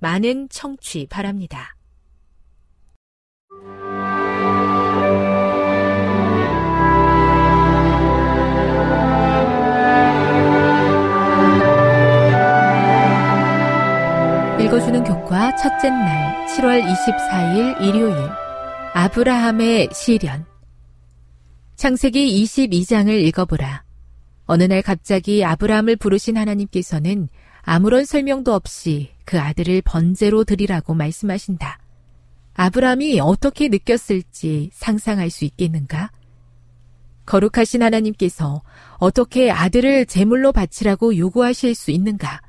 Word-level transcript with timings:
많은 0.00 0.48
청취 0.48 1.06
바랍니다. 1.08 1.76
읽어주는 14.60 15.04
교과 15.04 15.56
첫째 15.56 15.90
날 15.90 16.46
7월 16.46 16.82
24일 16.84 17.82
일요일 17.82 18.14
아브라함의 18.94 19.88
시련 19.92 20.44
창세기 21.76 22.44
22장을 22.44 23.08
읽어보라. 23.08 23.84
어느 24.44 24.64
날 24.64 24.82
갑자기 24.82 25.44
아브라함을 25.44 25.96
부르신 25.96 26.36
하나님께서는 26.36 27.28
아무런 27.62 28.04
설명도 28.04 28.54
없이 28.54 29.10
그 29.24 29.38
아들을 29.38 29.82
번제로 29.84 30.44
드리라고 30.44 30.94
말씀하신다. 30.94 31.78
아브라함이 32.54 33.20
어떻게 33.20 33.68
느꼈을지 33.68 34.70
상상할 34.72 35.30
수 35.30 35.44
있겠는가? 35.44 36.10
거룩하신 37.26 37.82
하나님께서 37.82 38.62
어떻게 38.98 39.50
아들을 39.50 40.06
제물로 40.06 40.52
바치라고 40.52 41.16
요구하실 41.16 41.74
수 41.74 41.90
있는가? 41.90 42.40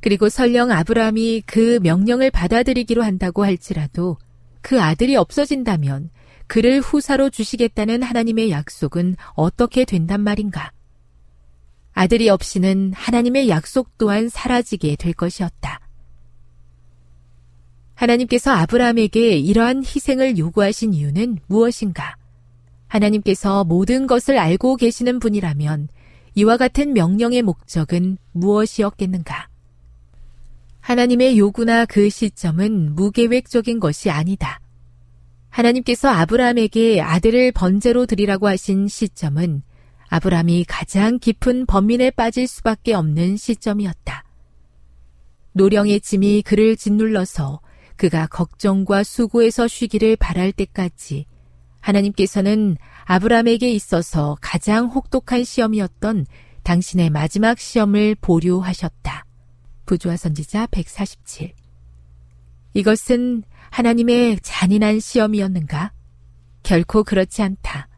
그리고 0.00 0.28
설령 0.28 0.70
아브라함이 0.70 1.42
그 1.46 1.78
명령을 1.82 2.30
받아들이기로 2.30 3.02
한다고 3.02 3.44
할지라도 3.44 4.16
그 4.60 4.80
아들이 4.80 5.16
없어진다면 5.16 6.10
그를 6.46 6.80
후사로 6.80 7.30
주시겠다는 7.30 8.02
하나님의 8.02 8.50
약속은 8.50 9.16
어떻게 9.34 9.84
된단 9.84 10.20
말인가? 10.20 10.72
아들이 11.94 12.28
없이는 12.28 12.92
하나님의 12.94 13.48
약속 13.48 13.96
또한 13.96 14.28
사라지게 14.28 14.96
될 14.96 15.12
것이었다. 15.14 15.80
하나님께서 17.94 18.50
아브라함에게 18.50 19.38
이러한 19.38 19.84
희생을 19.84 20.36
요구하신 20.36 20.92
이유는 20.92 21.38
무엇인가? 21.46 22.16
하나님께서 22.88 23.64
모든 23.64 24.06
것을 24.06 24.38
알고 24.38 24.76
계시는 24.76 25.20
분이라면 25.20 25.88
이와 26.34 26.56
같은 26.56 26.92
명령의 26.92 27.42
목적은 27.42 28.18
무엇이었겠는가? 28.32 29.48
하나님의 30.80 31.38
요구나 31.38 31.86
그 31.86 32.10
시점은 32.10 32.94
무계획적인 32.96 33.78
것이 33.78 34.10
아니다. 34.10 34.60
하나님께서 35.48 36.08
아브라함에게 36.08 37.00
아들을 37.00 37.52
번제로 37.52 38.06
드리라고 38.06 38.48
하신 38.48 38.88
시점은 38.88 39.62
아브라함이 40.14 40.64
가장 40.68 41.18
깊은 41.18 41.66
범민에 41.66 42.12
빠질 42.12 42.46
수밖에 42.46 42.94
없는 42.94 43.36
시점이었다. 43.36 44.22
노령의 45.54 46.00
짐이 46.02 46.42
그를 46.42 46.76
짓눌러서 46.76 47.60
그가 47.96 48.28
걱정과 48.28 49.02
수고에서 49.02 49.66
쉬기를 49.66 50.14
바랄 50.14 50.52
때까지 50.52 51.26
하나님께서는 51.80 52.76
아브라함에게 53.06 53.72
있어서 53.72 54.36
가장 54.40 54.86
혹독한 54.86 55.42
시험이었던 55.42 56.26
당신의 56.62 57.10
마지막 57.10 57.58
시험을 57.58 58.14
보류하셨다. 58.20 59.26
부조화 59.84 60.16
선지자 60.16 60.68
147. 60.68 61.52
이것은 62.74 63.42
하나님의 63.70 64.38
잔인한 64.42 65.00
시험이었는가? 65.00 65.92
결코 66.62 67.02
그렇지 67.02 67.42
않다. 67.42 67.88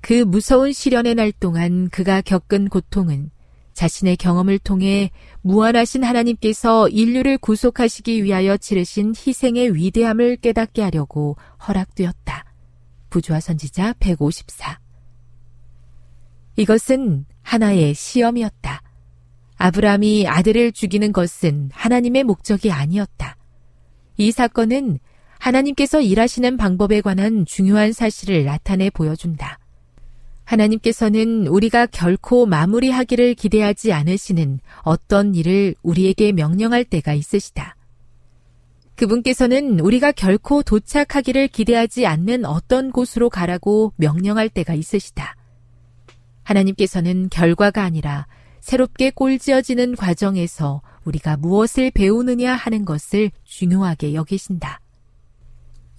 그 0.00 0.24
무서운 0.24 0.72
시련의 0.72 1.14
날 1.14 1.32
동안 1.32 1.88
그가 1.88 2.20
겪은 2.20 2.68
고통은 2.68 3.30
자신의 3.74 4.16
경험을 4.16 4.58
통해 4.58 5.10
무한하신 5.42 6.04
하나님께서 6.04 6.88
인류를 6.88 7.38
구속하시기 7.38 8.24
위하여 8.24 8.56
치르신 8.56 9.14
희생의 9.16 9.74
위대함을 9.74 10.36
깨닫게 10.36 10.82
하려고 10.82 11.36
허락되었다. 11.66 12.44
부조화 13.08 13.40
선지자 13.40 13.94
154. 14.00 14.80
이것은 16.56 17.24
하나의 17.42 17.94
시험이었다. 17.94 18.82
아브라함이 19.56 20.26
아들을 20.26 20.72
죽이는 20.72 21.12
것은 21.12 21.70
하나님의 21.72 22.24
목적이 22.24 22.72
아니었다. 22.72 23.36
이 24.16 24.32
사건은 24.32 24.98
하나님께서 25.38 26.02
일하시는 26.02 26.56
방법에 26.56 27.00
관한 27.00 27.46
중요한 27.46 27.92
사실을 27.92 28.44
나타내 28.44 28.90
보여준다. 28.90 29.59
하나님께서는 30.50 31.46
우리가 31.46 31.86
결코 31.86 32.44
마무리하기를 32.44 33.34
기대하지 33.34 33.92
않으시는 33.92 34.58
어떤 34.82 35.34
일을 35.36 35.76
우리에게 35.82 36.32
명령할 36.32 36.84
때가 36.84 37.14
있으시다. 37.14 37.76
그분께서는 38.96 39.78
우리가 39.78 40.10
결코 40.12 40.62
도착하기를 40.62 41.48
기대하지 41.48 42.06
않는 42.06 42.44
어떤 42.44 42.90
곳으로 42.90 43.30
가라고 43.30 43.92
명령할 43.96 44.48
때가 44.48 44.74
있으시다. 44.74 45.36
하나님께서는 46.42 47.28
결과가 47.30 47.84
아니라 47.84 48.26
새롭게 48.60 49.10
꼴지어지는 49.10 49.94
과정에서 49.94 50.82
우리가 51.04 51.36
무엇을 51.36 51.92
배우느냐 51.92 52.54
하는 52.54 52.84
것을 52.84 53.30
중요하게 53.44 54.14
여기신다. 54.14 54.80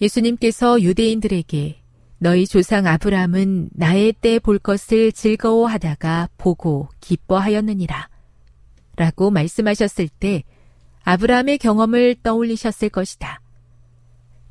예수님께서 0.02 0.82
유대인들에게 0.82 1.81
너희 2.24 2.46
조상 2.46 2.86
아브라함은 2.86 3.72
나의 3.74 4.14
때 4.14 4.38
볼 4.38 4.60
것을 4.60 5.12
즐거워하다가 5.12 6.30
보고 6.38 6.88
기뻐하였느니라. 7.00 8.10
라고 8.96 9.32
말씀하셨을 9.32 10.08
때 10.08 10.44
아브라함의 11.04 11.58
경험을 11.58 12.18
떠올리셨을 12.22 12.90
것이다. 12.90 13.42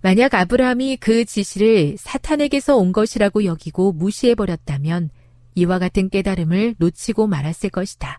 만약 0.02 0.34
아브라함이 0.34 0.96
그 0.96 1.24
지시를 1.24 1.94
사탄에게서 1.96 2.76
온 2.76 2.90
것이라고 2.90 3.44
여기고 3.44 3.92
무시해버렸다면 3.92 5.10
이와 5.54 5.78
같은 5.78 6.08
깨달음을 6.08 6.74
놓치고 6.76 7.28
말았을 7.28 7.70
것이다. 7.70 8.18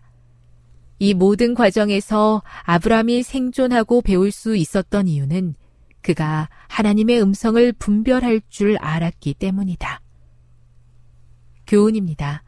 이 0.98 1.12
모든 1.12 1.52
과정에서 1.52 2.42
아브라함이 2.62 3.22
생존하고 3.22 4.00
배울 4.00 4.30
수 4.30 4.56
있었던 4.56 5.08
이유는 5.08 5.56
그가 6.02 6.48
하나님의 6.68 7.22
음성을 7.22 7.72
분별할 7.74 8.40
줄 8.48 8.76
알았기 8.78 9.34
때문이다. 9.34 10.00
교훈입니다. 11.66 12.42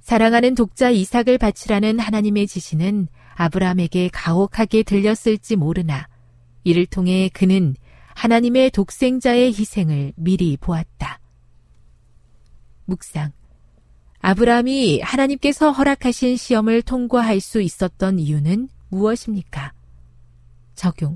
사랑하는 0.00 0.54
독자 0.54 0.90
이삭을 0.90 1.38
바치라는 1.38 1.98
하나님의 1.98 2.46
지시는 2.46 3.08
아브라함에게 3.34 4.10
가혹하게 4.12 4.82
들렸을지 4.82 5.56
모르나 5.56 6.08
이를 6.64 6.86
통해 6.86 7.28
그는 7.32 7.74
하나님의 8.14 8.70
독생자의 8.70 9.48
희생을 9.48 10.12
미리 10.16 10.56
보았다. 10.56 11.20
묵상. 12.86 13.32
아브라함이 14.20 15.00
하나님께서 15.00 15.70
허락하신 15.70 16.36
시험을 16.36 16.82
통과할 16.82 17.40
수 17.40 17.60
있었던 17.60 18.18
이유는 18.18 18.68
무엇입니까? 18.88 19.72
적용. 20.74 21.14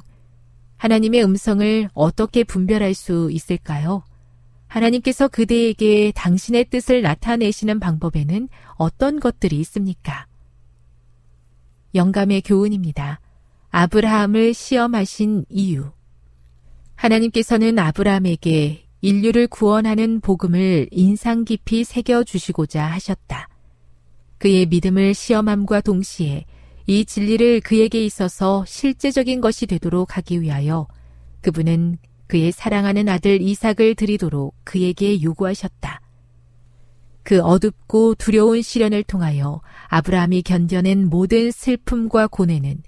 하나님의 0.82 1.23
음성을 1.23 1.90
어떻게 1.94 2.43
분별할 2.43 2.93
수 2.93 3.31
있을까요? 3.31 4.02
하나님께서 4.67 5.29
그대에게 5.29 6.11
당신의 6.17 6.70
뜻을 6.70 7.02
나타내시는 7.02 7.79
방법에는 7.79 8.49
어떤 8.75 9.20
것들이 9.20 9.61
있습니까? 9.61 10.26
영감의 11.94 12.40
교훈입니다. 12.40 13.20
아브라함을 13.70 14.55
시험하신 14.55 15.44
이유. 15.50 15.93
하나님께서는 16.96 17.79
아브라함에게 17.79 18.82
인류를 19.02 19.46
구원하는 19.46 20.19
복음을 20.20 20.88
인상 20.90 21.44
깊이 21.44 21.84
새겨주시고자 21.84 22.84
하셨다. 22.84 23.49
그의 24.38 24.67
믿음을 24.67 25.14
시험함과 25.14 25.82
동시에 25.82 26.44
이 26.87 27.05
진리를 27.05 27.61
그에게 27.61 28.05
있어서 28.05 28.64
실제적인 28.67 29.40
것이 29.40 29.67
되도록 29.67 30.17
하기 30.17 30.40
위하여 30.40 30.88
그분은 31.40 31.99
그의 32.26 32.52
사랑하는 32.52 33.08
아들 33.08 33.40
이삭을 33.40 33.94
드리도록 33.94 34.55
그에게 34.64 35.23
요구하셨다. 35.23 36.00
그 37.23 37.40
어둡고 37.40 38.17
두려운 38.17 38.62
시련을 38.62 39.05
통하여 39.05 39.61
아브라함이 39.88 40.43
견뎌낸 40.43 41.08
모든 41.08 41.50
슬픔과 41.50 42.29
고뇌는 42.29 42.82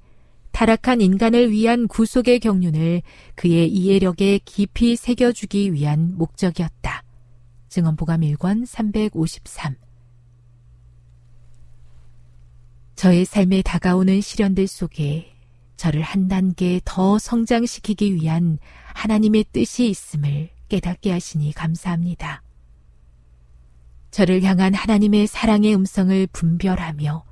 타락한 0.53 1.01
인간을 1.01 1.51
위한 1.51 1.89
구속의 1.89 2.41
경륜을 2.41 3.03
그의 3.35 3.69
이해력에 3.69 4.41
깊이 4.45 4.97
새겨주기 4.97 5.73
위한 5.73 6.15
목적이었다. 6.17 7.03
증언보감 7.69 8.21
1권 8.21 8.65
353 8.65 9.84
저의 12.95 13.25
삶에 13.25 13.63
다가오는 13.63 14.21
시련들 14.21 14.67
속에 14.67 15.33
저를 15.77 16.03
한 16.03 16.29
단계 16.29 16.81
더 16.85 17.19
성장시키기 17.19 18.15
위한 18.15 18.59
하나님의 18.95 19.47
뜻이 19.53 19.89
있음을 19.89 20.51
깨닫게 20.69 21.11
하시니 21.11 21.53
감사합니다. 21.53 22.43
저를 24.11 24.43
향한 24.45 24.75
하나님의 24.75 25.27
사랑의 25.27 25.75
음성을 25.75 26.29
분별하며 26.29 27.25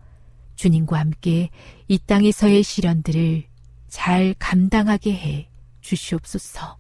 주님과 0.57 0.99
함께 0.99 1.51
이 1.87 1.99
땅에서의 1.99 2.63
시련들을 2.65 3.45
잘 3.89 4.35
감당하게 4.39 5.13
해 5.13 5.49
주시옵소서. 5.81 6.79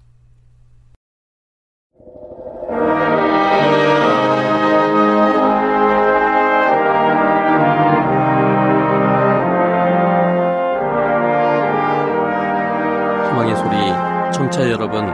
희망의 13.43 13.57
소리 13.57 14.33
청취자 14.33 14.71
여러분 14.71 15.05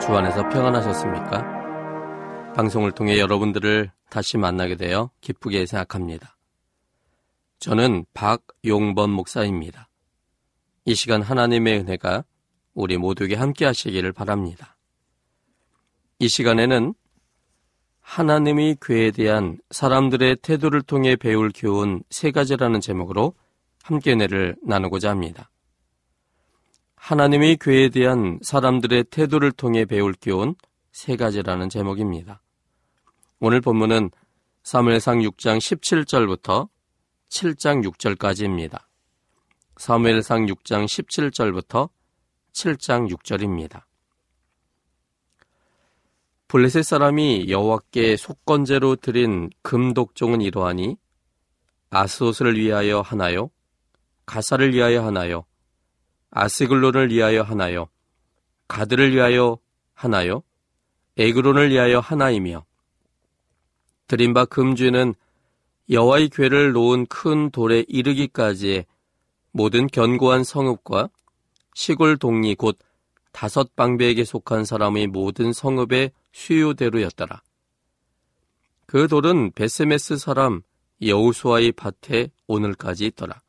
주 0.00 0.16
안에서 0.16 0.48
평안하셨습니까? 0.48 2.52
방송을 2.54 2.92
통해 2.92 3.18
여러분들을 3.18 3.90
다시 4.10 4.36
만나게 4.36 4.76
되어 4.76 5.10
기쁘게 5.20 5.66
생각합니다. 5.66 6.36
저는 7.60 8.04
박용범 8.14 9.10
목사입니다. 9.10 9.88
이 10.84 10.94
시간 10.94 11.22
하나님의 11.22 11.80
은혜가 11.80 12.24
우리 12.74 12.96
모두에게 12.96 13.36
함께 13.36 13.64
하시기를 13.64 14.12
바랍니다. 14.12 14.76
이 16.18 16.28
시간에는 16.28 16.94
하나님의 18.00 18.78
교회에 18.80 19.12
대한 19.12 19.58
사람들의 19.70 20.36
태도를 20.42 20.82
통해 20.82 21.16
배울 21.16 21.52
교훈 21.54 22.02
세 22.10 22.32
가지라는 22.32 22.80
제목으로 22.80 23.34
함께 23.82 24.12
은혜를 24.12 24.56
나누고자 24.62 25.10
합니다. 25.10 25.48
하나님의 27.02 27.56
교회에 27.56 27.88
대한 27.88 28.38
사람들의 28.42 29.06
태도를 29.10 29.50
통해 29.50 29.84
배울 29.84 30.14
교훈 30.22 30.54
세 30.92 31.16
가지라는 31.16 31.68
제목입니다. 31.68 32.40
오늘 33.40 33.60
본문은 33.60 34.12
사무엘상 34.62 35.18
6장 35.18 35.58
17절부터 35.58 36.68
7장 37.28 37.84
6절까지입니다. 37.90 38.84
사무엘상 39.78 40.46
6장 40.46 40.84
17절부터 40.84 41.90
7장 42.52 43.10
6절입니다. 43.12 43.82
블레셋 46.46 46.84
사람이 46.84 47.46
여호와께 47.48 48.16
속건제로 48.16 48.94
드린 48.94 49.50
금독종은 49.62 50.40
이러하니 50.40 50.96
아스옷을 51.90 52.56
위하여 52.56 53.00
하나요? 53.00 53.50
가사를 54.24 54.72
위하여 54.72 55.04
하나요? 55.04 55.46
아스글론을 56.32 57.10
위하여 57.10 57.42
하나요? 57.42 57.88
가드를 58.66 59.14
위하여 59.14 59.58
하나요? 59.92 60.42
에그론을 61.18 61.70
위하여 61.70 62.00
하나이며 62.00 62.64
드린 64.06 64.32
바 64.32 64.46
금주는 64.46 65.14
여호와의 65.90 66.30
괴를 66.30 66.72
놓은 66.72 67.06
큰 67.06 67.50
돌에 67.50 67.84
이르기까지의 67.86 68.86
모든 69.50 69.86
견고한 69.86 70.42
성읍과 70.42 71.10
시골 71.74 72.16
동리 72.16 72.54
곧 72.54 72.78
다섯 73.30 73.76
방배에게 73.76 74.24
속한 74.24 74.64
사람의 74.64 75.08
모든 75.08 75.52
성읍의 75.52 76.12
수요대로였더라. 76.32 77.42
그 78.86 79.06
돌은 79.08 79.52
베세메스 79.52 80.16
사람 80.16 80.62
여우수아의 81.02 81.72
밭에 81.72 82.30
오늘까지 82.46 83.06
있더라. 83.06 83.41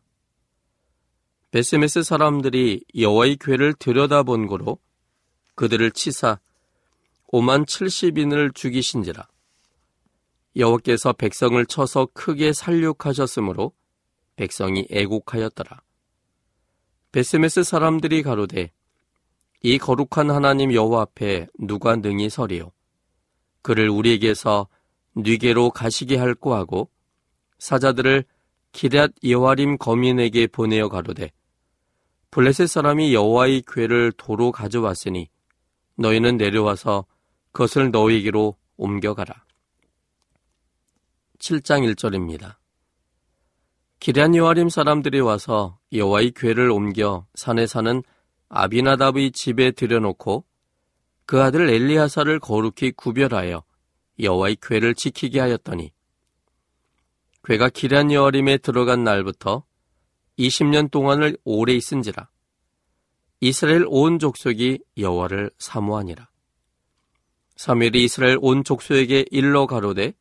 베세메스 1.54 2.02
사람들이 2.02 2.84
여호와의 2.98 3.38
괴를 3.40 3.76
들여다본 3.76 4.48
거로 4.48 4.80
그들을 5.54 5.92
치사 5.92 6.40
5만 7.32 7.68
70인을 7.68 8.56
죽이신지라. 8.56 9.28
여호와께서 10.56 11.14
백성을 11.14 11.64
쳐서 11.68 12.08
크게 12.12 12.54
살육하셨으므로 12.54 13.72
백성이 14.36 14.88
애곡하였더라. 14.90 15.84
베스메스 17.12 17.62
사람들이 17.62 18.24
가로되 18.24 18.72
이 19.62 19.78
거룩한 19.78 20.32
하나님 20.32 20.74
여호와 20.74 21.04
앞에 21.04 21.46
누가 21.60 21.96
능히 21.96 22.32
서리요 22.32 22.72
그를 23.62 23.92
우리에게서 23.92 24.68
뉘게로 25.14 25.70
가시게 25.70 26.18
할고 26.18 26.56
하고 26.56 26.90
사자들을 27.60 28.26
기럇 28.72 29.14
여호와림 29.24 29.78
거민에게 29.78 30.48
보내어 30.48 30.90
가로되 30.90 31.30
블레셋 32.34 32.68
사람이 32.68 33.14
여호와의 33.14 33.62
괴를 33.68 34.12
도로 34.18 34.52
가져왔으니 34.52 35.30
너희는 35.98 36.38
내려와서 36.38 37.06
그것을 37.52 37.92
너희에게로 37.92 38.58
옮겨가라. 38.76 39.46
7장 41.38 41.94
1절입니다. 41.94 42.56
기란 44.00 44.36
여아림 44.36 44.70
사람들이 44.70 45.20
와서 45.20 45.78
여호와의 45.94 46.32
괴를 46.32 46.72
옮겨 46.72 47.28
산에 47.36 47.68
사는 47.68 48.02
아비나답의 48.50 49.32
집에 49.32 49.70
들여놓고 49.70 50.44
그 51.28 51.40
아들 51.40 51.70
엘리하사를 51.70 52.40
거룩히 52.40 52.94
구별하여 52.94 53.64
여호와의 54.20 54.58
괴를 54.60 54.96
지키게 54.96 55.40
하였더니 55.40 55.92
괴가 57.44 57.70
기란 57.70 58.12
여아림에 58.12 58.58
들어간 58.58 59.04
날부터 59.04 59.66
20년 60.40 60.90
동안을 60.92 61.38
오래 61.44 61.74
있은지라 61.74 62.30
이스라엘 63.40 63.84
온 63.88 64.20
족속이 64.20 64.80
여호와를 64.98 65.52
사모하니라. 65.58 66.30
사무엘이 67.58 68.06
이스라엘 68.06 68.38
온 68.40 68.64
족속에게 68.64 69.26
일러 69.32 69.66
가로되 69.66 70.14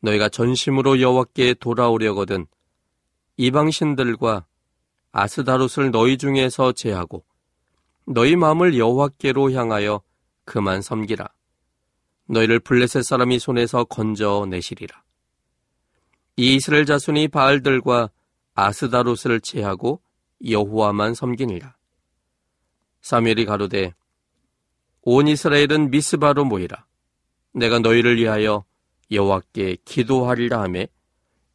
너희가 0.00 0.30
전심으로 0.30 1.02
여호와께 1.02 1.54
돌아오려거든 1.60 2.46
이방 3.36 3.70
신들과 3.70 4.46
아스다롯을 5.12 5.90
너희 5.90 6.16
중에서 6.16 6.72
제하고 6.72 7.24
너희 8.06 8.36
마음을 8.36 8.78
여호와께로 8.78 9.52
향하여 9.52 10.00
그만 10.44 10.80
섬기라. 10.80 11.28
너희를 12.26 12.60
블레셋 12.60 13.04
사람이 13.04 13.38
손에서 13.38 13.84
건져 13.84 14.46
내시리라. 14.48 15.02
이 16.36 16.54
이스라엘 16.54 16.86
자손이 16.86 17.28
바알들과 17.28 18.10
아스다롯을 18.54 19.40
제하고 19.42 20.02
여호와만 20.46 21.14
섬기니라. 21.14 21.76
사무엘이 23.02 23.44
가로되 23.44 23.94
온 25.02 25.28
이스라엘은 25.28 25.90
미스바로 25.90 26.44
모이라. 26.44 26.86
내가 27.52 27.78
너희를 27.78 28.16
위하여 28.18 28.64
여호와께 29.10 29.78
기도하리라 29.84 30.62
하매 30.62 30.88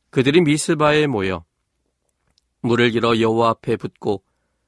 그들이 0.10 0.42
미스바에 0.42 1.08
모여 1.08 1.46
물을 2.62 2.90
길어 2.90 3.20
여호와 3.20 3.50
앞에 3.52 3.76
붓고 3.76 4.24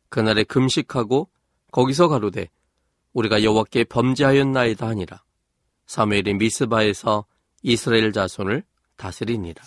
그날에 0.09 0.43
금식하고 0.43 1.29
거기서 1.71 2.07
가로되 2.07 2.49
우리가 3.13 3.43
여호와께 3.43 3.85
범죄하였나이다 3.85 4.87
하니라. 4.87 5.23
사무엘이 5.87 6.35
미스바에서 6.35 7.25
이스라엘 7.63 8.11
자손을 8.11 8.63
다스리니라. 8.97 9.63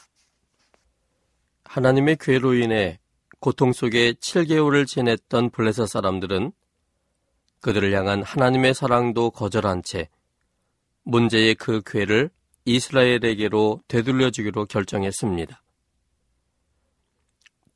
하나님의 1.71 2.17
괴로 2.19 2.55
인해 2.55 2.99
고통 3.39 3.73
속에 3.73 4.15
7개월을 4.15 4.89
지냈던 4.89 5.51
블레셋 5.51 5.89
사람들은 5.89 6.51
그들을 7.61 7.93
향한 7.93 8.25
하나님의 8.25 8.75
사랑도 8.75 9.31
거절한 9.31 9.85
채 9.85 10.09
문제의 11.05 11.55
그 11.55 11.81
괴를 11.87 12.31
이스라엘에게로 12.65 13.83
되돌려주기로 13.87 14.67
결정했습니다. 14.67 15.63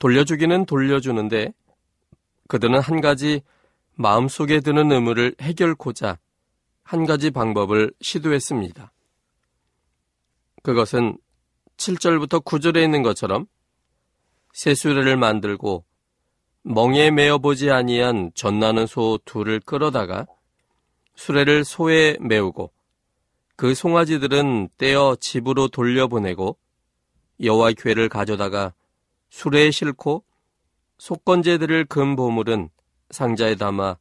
돌려주기는 0.00 0.66
돌려주는데 0.66 1.52
그들은 2.48 2.80
한 2.80 3.00
가지 3.00 3.42
마음속에 3.94 4.58
드는 4.58 4.90
의무를 4.90 5.36
해결코자 5.40 6.18
한 6.82 7.06
가지 7.06 7.30
방법을 7.30 7.92
시도했습니다. 8.00 8.92
그것은 10.64 11.16
7절부터 11.76 12.44
9절에 12.44 12.82
있는 12.82 13.02
것처럼 13.02 13.46
새수레를 14.54 15.16
만들고 15.16 15.84
멍에 16.62 17.10
메어 17.10 17.38
보지 17.38 17.70
아니한 17.70 18.30
전나는 18.34 18.86
소 18.86 19.18
둘을 19.24 19.60
끌어다가 19.60 20.26
수레를 21.16 21.64
소에 21.64 22.16
메우고 22.20 22.72
그 23.56 23.74
송아지들은 23.74 24.70
떼어 24.78 25.16
집으로 25.20 25.68
돌려보내고 25.68 26.56
여호와의 27.42 27.74
괴를 27.74 28.08
가져다가 28.08 28.72
수레에 29.28 29.70
싣고 29.70 30.24
속건제들을 30.98 31.86
금 31.86 32.16
보물은 32.16 32.70
상자에 33.10 33.56
담아 33.56 33.98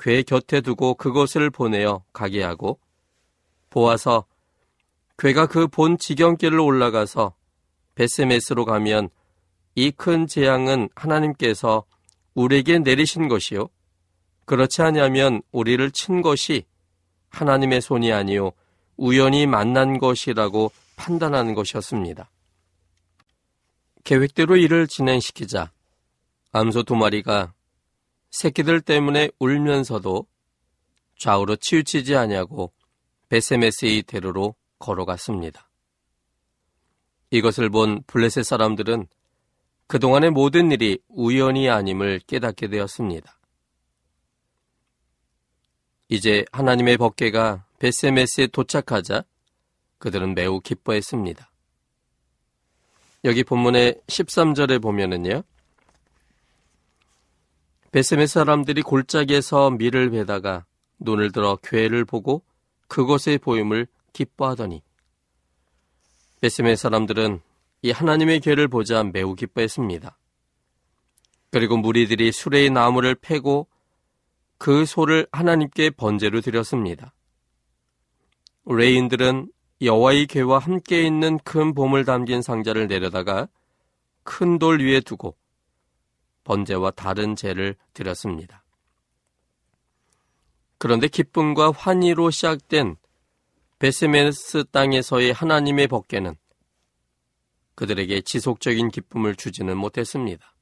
괴 0.00 0.22
곁에 0.22 0.60
두고 0.60 0.94
그것을 0.94 1.50
보내어 1.50 2.02
가게 2.12 2.42
하고 2.42 2.80
보아서 3.70 4.26
괴가 5.18 5.46
그 5.46 5.68
본 5.68 5.96
지경길을 5.98 6.58
올라가서 6.58 7.34
베세메스로 7.94 8.64
가면 8.64 9.08
이 9.76 9.90
큰 9.90 10.26
재앙은 10.26 10.88
하나님께서 10.94 11.84
우리에게 12.34 12.78
내리신 12.78 13.28
것이요 13.28 13.68
그렇지 14.44 14.82
아니하면 14.82 15.42
우리를 15.52 15.90
친 15.90 16.22
것이 16.22 16.64
하나님의 17.30 17.80
손이 17.80 18.12
아니요 18.12 18.52
우연히 18.96 19.46
만난 19.46 19.98
것이라고 19.98 20.70
판단하는 20.96 21.54
것이었습니다. 21.54 22.30
계획대로 24.04 24.56
일을 24.56 24.86
진행시키자 24.86 25.72
암소 26.52 26.84
두 26.84 26.94
마리가 26.94 27.54
새끼들 28.30 28.80
때문에 28.80 29.30
울면서도 29.38 30.26
좌우로 31.18 31.56
치우치지 31.56 32.14
아니하고 32.14 32.72
베세메스의 33.28 34.02
대로로 34.02 34.54
걸어갔습니다. 34.78 35.68
이것을 37.30 37.70
본 37.70 38.02
블레셋 38.06 38.44
사람들은 38.44 39.08
그동안의 39.86 40.30
모든 40.30 40.72
일이 40.72 40.98
우연이 41.08 41.68
아님을 41.68 42.20
깨닫게 42.26 42.68
되었습니다. 42.68 43.38
이제 46.08 46.44
하나님의 46.52 46.96
법계가 46.96 47.66
베세메스에 47.78 48.48
도착하자 48.48 49.24
그들은 49.98 50.34
매우 50.34 50.60
기뻐했습니다. 50.60 51.50
여기 53.24 53.42
본문의 53.42 54.00
13절에 54.06 54.82
보면은요. 54.82 55.42
베세메 57.90 58.26
사람들이 58.26 58.82
골짜기에서 58.82 59.70
밀을 59.70 60.10
베다가 60.10 60.64
눈을 60.98 61.32
들어 61.32 61.56
괴를 61.62 62.04
보고 62.04 62.42
그것의 62.88 63.38
보임을 63.38 63.86
기뻐하더니 64.12 64.82
베세메 66.40 66.76
사람들은 66.76 67.40
이 67.84 67.90
하나님의 67.90 68.40
괴를 68.40 68.66
보자 68.66 69.04
매우 69.04 69.34
기뻐했습니다. 69.34 70.16
그리고 71.50 71.76
무리들이 71.76 72.32
수레의 72.32 72.70
나무를 72.70 73.14
패고 73.14 73.68
그 74.56 74.86
소를 74.86 75.26
하나님께 75.32 75.90
번제로 75.90 76.40
드렸습니다. 76.40 77.12
레인들은 78.64 79.52
여호와의 79.82 80.28
괴와 80.28 80.60
함께 80.60 81.02
있는 81.02 81.38
큰 81.40 81.74
봄을 81.74 82.06
담긴 82.06 82.40
상자를 82.40 82.86
내려다가 82.86 83.48
큰 84.22 84.58
돌 84.58 84.80
위에 84.80 85.00
두고 85.00 85.36
번제와 86.44 86.92
다른 86.92 87.36
제를 87.36 87.76
드렸습니다. 87.92 88.64
그런데 90.78 91.08
기쁨과 91.08 91.72
환희로 91.72 92.30
시작된 92.30 92.96
베스메스 93.78 94.64
땅에서의 94.70 95.34
하나님의 95.34 95.88
법계는 95.88 96.34
그들에게 97.74 98.20
지속적인 98.22 98.90
기쁨을 98.90 99.36
주지는 99.36 99.76
못했습니다. 99.76 100.54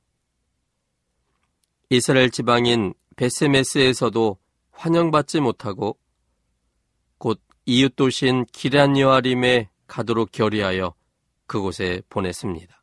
이스라엘 1.90 2.30
지방인 2.30 2.94
베스메스에서도 3.16 4.38
환영받지 4.70 5.40
못하고 5.40 5.98
곧 7.18 7.40
이웃 7.66 7.94
도시인 7.94 8.46
기란여아림에 8.46 9.68
가도록 9.86 10.32
결의하여 10.32 10.94
그곳에 11.46 12.02
보냈습니다. 12.08 12.82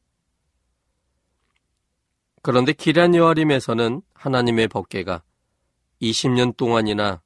그런데 2.41 2.71
기란 2.71 3.15
여아림에서는 3.15 4.01
하나님의 4.13 4.67
법계가 4.67 5.23
20년 6.01 6.55
동안이나 6.55 7.21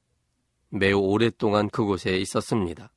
매우 0.70 0.98
오랫동안 0.98 1.68
그곳에 1.68 2.16
있었습니다. 2.16 2.92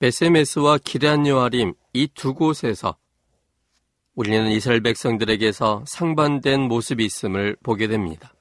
베세메스와 0.00 0.78
기란 0.84 1.26
여아림 1.26 1.74
이 1.92 2.08
두 2.08 2.34
곳에서 2.34 2.96
우리는 4.14 4.50
이스라엘 4.50 4.80
백성들에게서 4.80 5.84
상반된 5.86 6.62
모습이 6.62 7.04
있음을 7.04 7.56
보게 7.62 7.86
됩니다. 7.86 8.34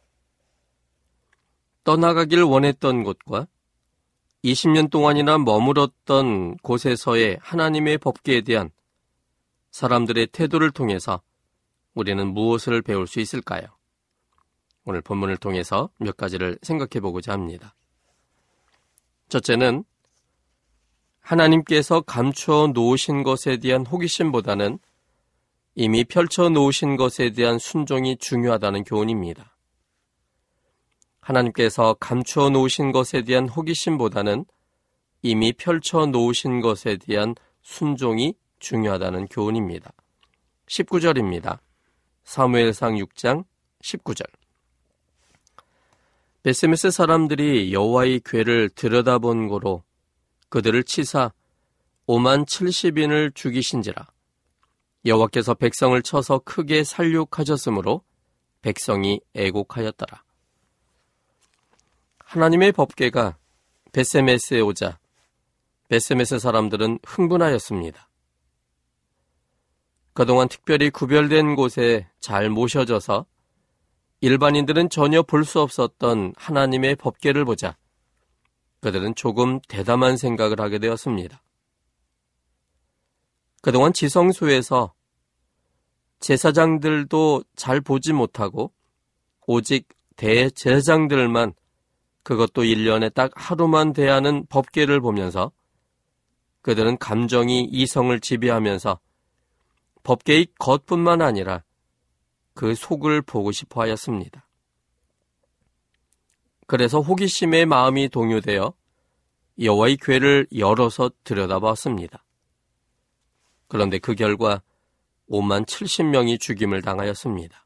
떠나가길 1.83 2.41
원했던 2.43 3.03
곳과 3.03 3.47
20년 4.43 4.89
동안이나 4.89 5.37
머물었던 5.37 6.57
곳에서의 6.57 7.37
하나님의 7.41 7.99
법계에 7.99 8.41
대한 8.41 8.71
사람들의 9.71 10.27
태도를 10.27 10.71
통해서 10.71 11.21
우리는 11.93 12.27
무엇을 12.27 12.81
배울 12.81 13.07
수 13.07 13.19
있을까요? 13.19 13.67
오늘 14.83 15.01
본문을 15.01 15.37
통해서 15.37 15.89
몇 15.99 16.17
가지를 16.17 16.57
생각해 16.61 17.01
보고자 17.01 17.33
합니다. 17.33 17.75
첫째는 19.29 19.83
하나님께서 21.27 21.99
감추어 22.01 22.67
놓으신 22.67 23.23
것에 23.23 23.57
대한 23.57 23.85
호기심보다는 23.85 24.79
이미 25.75 26.05
펼쳐 26.05 26.47
놓으신 26.47 26.95
것에 26.95 27.31
대한 27.31 27.59
순종이 27.59 28.15
중요하다는 28.17 28.85
교훈입니다. 28.85 29.57
하나님께서 31.19 31.95
감추어 31.99 32.49
놓으신 32.49 32.93
것에 32.93 33.23
대한 33.23 33.49
호기심보다는 33.49 34.45
이미 35.21 35.51
펼쳐 35.51 36.05
놓으신 36.05 36.61
것에 36.61 36.95
대한 36.95 37.35
순종이 37.61 38.33
중요하다는 38.59 39.27
교훈입니다. 39.27 39.91
19절입니다. 40.67 41.59
사무엘상 42.23 42.95
6장 42.95 43.43
19절. 43.83 44.25
베스메스 46.43 46.91
사람들이 46.91 47.73
여호와의 47.73 48.21
괴를 48.23 48.69
들여다본 48.69 49.49
고로 49.49 49.83
그들을 50.49 50.83
치사 50.83 51.33
5만 52.07 52.45
70인을 52.45 53.35
죽이신지라 53.35 54.07
여호와께서 55.05 55.53
백성을 55.53 56.01
쳐서 56.01 56.39
크게 56.39 56.83
살육하셨으므로 56.83 58.03
백성이 58.61 59.21
애곡하였더라. 59.33 60.23
하나님의 62.19 62.73
법궤가 62.73 63.37
베세메스에 63.93 64.59
오자 64.59 64.99
베세메스 65.87 66.39
사람들은 66.39 66.99
흥분하였습니다. 67.05 68.09
그동안 70.13 70.49
특별히 70.49 70.89
구별된 70.89 71.55
곳에 71.55 72.09
잘 72.19 72.49
모셔져서 72.49 73.25
일반인들은 74.19 74.89
전혀 74.89 75.21
볼 75.21 75.45
수 75.45 75.61
없었던 75.61 76.33
하나님의 76.35 76.95
법계를 76.95 77.45
보자 77.45 77.77
그들은 78.81 79.15
조금 79.15 79.59
대담한 79.67 80.17
생각을 80.17 80.61
하게 80.61 80.79
되었습니다. 80.79 81.41
그동안 83.61 83.91
지성소에서 83.93 84.93
제사장들도 86.19 87.43
잘 87.55 87.81
보지 87.81 88.13
못하고 88.13 88.71
오직 89.45 89.87
대제사장들만 90.15 91.53
그것도 92.23 92.63
1년에 92.63 93.13
딱 93.13 93.31
하루만 93.35 93.93
대하는 93.93 94.45
법계를 94.47 94.99
보면서 94.99 95.51
그들은 96.61 96.97
감정이 96.97 97.63
이성을 97.71 98.19
지배하면서 98.19 98.99
법계의 100.03 100.47
겉뿐만 100.59 101.21
아니라 101.21 101.63
그 102.53 102.73
속을 102.75 103.21
보고 103.21 103.51
싶어 103.51 103.81
하였습니다. 103.81 104.46
그래서 106.67 106.99
호기심의 106.99 107.65
마음이 107.65 108.09
동요되어 108.09 108.73
여호와의 109.59 109.97
괴를 109.97 110.47
열어서 110.55 111.09
들여다봤습니다. 111.23 112.23
그런데 113.67 113.97
그 113.99 114.15
결과 114.15 114.61
5만 115.29 115.65
70명이 115.65 116.39
죽임을 116.39 116.81
당하였습니다. 116.81 117.65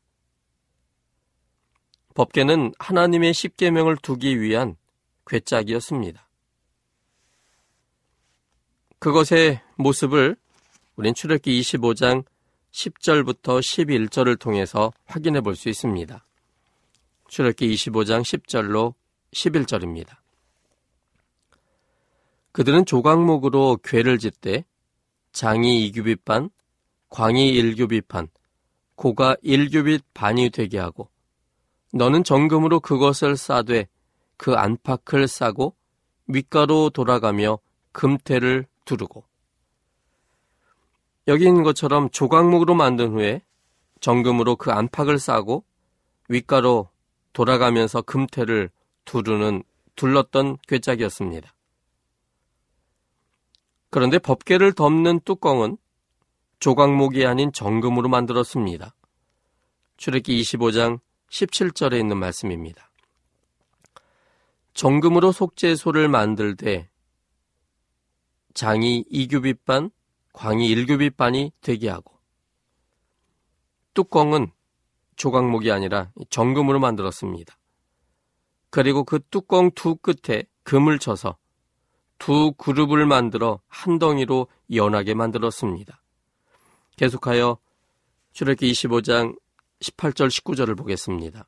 법계는 2.13 2.73
하나님의 2.79 3.33
십계명을 3.33 3.97
두기 3.97 4.39
위한 4.39 4.75
괴짝이었습니다. 5.25 6.27
그것의 8.99 9.61
모습을 9.77 10.35
우린 10.95 11.13
출애기 11.13 11.59
25장 11.59 12.23
10절부터 12.71 13.59
11절을 13.59 14.39
통해서 14.39 14.93
확인해 15.05 15.41
볼 15.41 15.55
수 15.55 15.69
있습니다. 15.69 16.25
출애기 17.31 17.73
25장 17.73 18.23
10절로 18.23 18.93
11절입니다. 19.31 20.17
그들은 22.51 22.85
조각목으로 22.85 23.77
괴를 23.81 24.19
짓되 24.19 24.65
장이 25.31 25.89
2규빗 25.89 26.25
반, 26.25 26.49
광이 27.09 27.53
1규빗 27.53 28.09
반, 28.09 28.27
고가 28.95 29.35
1규빗 29.45 30.03
반이 30.13 30.49
되게 30.49 30.77
하고 30.77 31.09
너는 31.93 32.25
정금으로 32.25 32.81
그것을 32.81 33.37
싸되 33.37 33.87
그 34.35 34.55
안팎을 34.55 35.29
싸고 35.29 35.73
윗가로 36.27 36.89
돌아가며 36.89 37.59
금태를 37.93 38.67
두르고 38.83 39.23
여기 41.29 41.45
있는 41.45 41.63
것처럼 41.63 42.09
조각목으로 42.09 42.75
만든 42.75 43.13
후에 43.13 43.41
정금으로 44.01 44.57
그 44.57 44.71
안팎을 44.71 45.17
싸고 45.17 45.63
윗가로 46.27 46.90
돌아가면서 47.33 48.01
금태를 48.01 48.69
두르는 49.05 49.63
둘렀던 49.95 50.57
괴짝이었습니다. 50.67 51.53
그런데 53.89 54.19
법계를 54.19 54.73
덮는 54.73 55.19
뚜껑은 55.21 55.77
조각목이 56.59 57.25
아닌 57.25 57.51
정금으로 57.51 58.07
만들었습니다. 58.09 58.95
출애기 59.97 60.41
25장 60.41 60.99
17절에 61.29 61.99
있는 61.99 62.17
말씀입니다. 62.17 62.91
정금으로 64.73 65.31
속죄소를 65.31 66.07
만들 66.07 66.55
때 66.55 66.89
장이 68.53 69.05
2규빗반, 69.11 69.91
광이 70.33 70.73
1규빗반이 70.75 71.51
되게 71.61 71.89
하고 71.89 72.17
뚜껑은 73.93 74.51
조각목이 75.21 75.71
아니라 75.71 76.11
정금으로 76.31 76.79
만들었습니다. 76.79 77.55
그리고 78.71 79.03
그 79.03 79.19
뚜껑 79.29 79.69
두 79.69 79.95
끝에 79.95 80.45
금을 80.63 80.97
쳐서 80.97 81.37
두 82.17 82.53
그룹을 82.53 83.05
만들어 83.05 83.59
한 83.67 83.99
덩이로 83.99 84.47
연하게 84.73 85.13
만들었습니다. 85.13 86.01
계속하여 86.97 87.59
출애기 88.33 88.71
25장 88.71 89.37
18절 89.81 90.29
19절을 90.29 90.75
보겠습니다. 90.75 91.47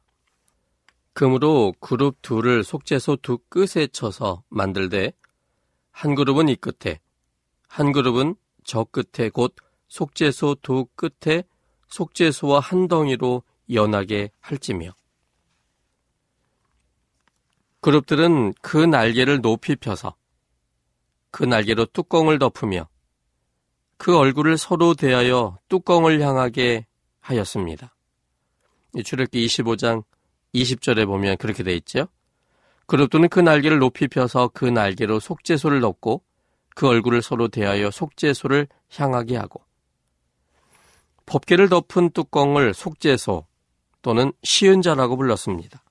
금으로 1.14 1.74
그룹 1.80 2.22
둘을 2.22 2.64
속죄소 2.64 3.18
두 3.24 3.40
끝에 3.50 3.88
쳐서 3.88 4.44
만들되 4.50 5.14
한 5.90 6.14
그룹은 6.14 6.48
이 6.48 6.56
끝에 6.56 7.00
한 7.68 7.92
그룹은 7.92 8.36
저 8.66 8.84
끝에 8.84 9.30
곧 9.30 9.56
속죄소 9.88 10.58
두 10.62 10.86
끝에 10.96 11.44
속죄소와 11.88 12.60
한 12.60 12.88
덩이로 12.88 13.42
연하게 13.72 14.32
할지며 14.40 14.94
그룹들은 17.82 18.54
그 18.62 18.78
날개를 18.78 19.42
높이 19.42 19.76
펴서 19.76 20.16
그 21.32 21.44
날개로 21.44 21.86
뚜껑을 21.88 22.40
덮으며 22.40 22.88
그 23.98 24.18
얼굴을 24.18 24.58
서로 24.58 24.94
대하여 24.94 25.58
뚜껑을 25.68 26.22
향하게 26.22 26.86
하였습니다. 27.20 27.96
출애기 29.04 29.46
25장 29.46 30.04
20절에 30.54 31.06
보면 31.06 31.38
그렇게 31.38 31.64
돼 31.64 31.76
있죠. 31.76 32.08
그룹들은 32.86 33.30
그 33.30 33.40
날개를 33.40 33.80
높이 33.80 34.08
펴서 34.08 34.50
그 34.54 34.66
날개로 34.66 35.20
속죄소를 35.20 35.80
넣고 35.80 36.24
그 36.76 36.88
얼굴을 36.88 37.22
서로 37.22 37.48
대하여 37.48 37.92
속죄소를 37.92 38.68
향하게 38.96 39.38
하고 39.38 39.64
법계를 41.26 41.70
덮은 41.70 42.12
뚜껑을 42.12 42.74
속죄소 42.74 43.46
또는 44.04 44.32
시은자라고 44.44 45.18
불렀습니다. 45.18 45.84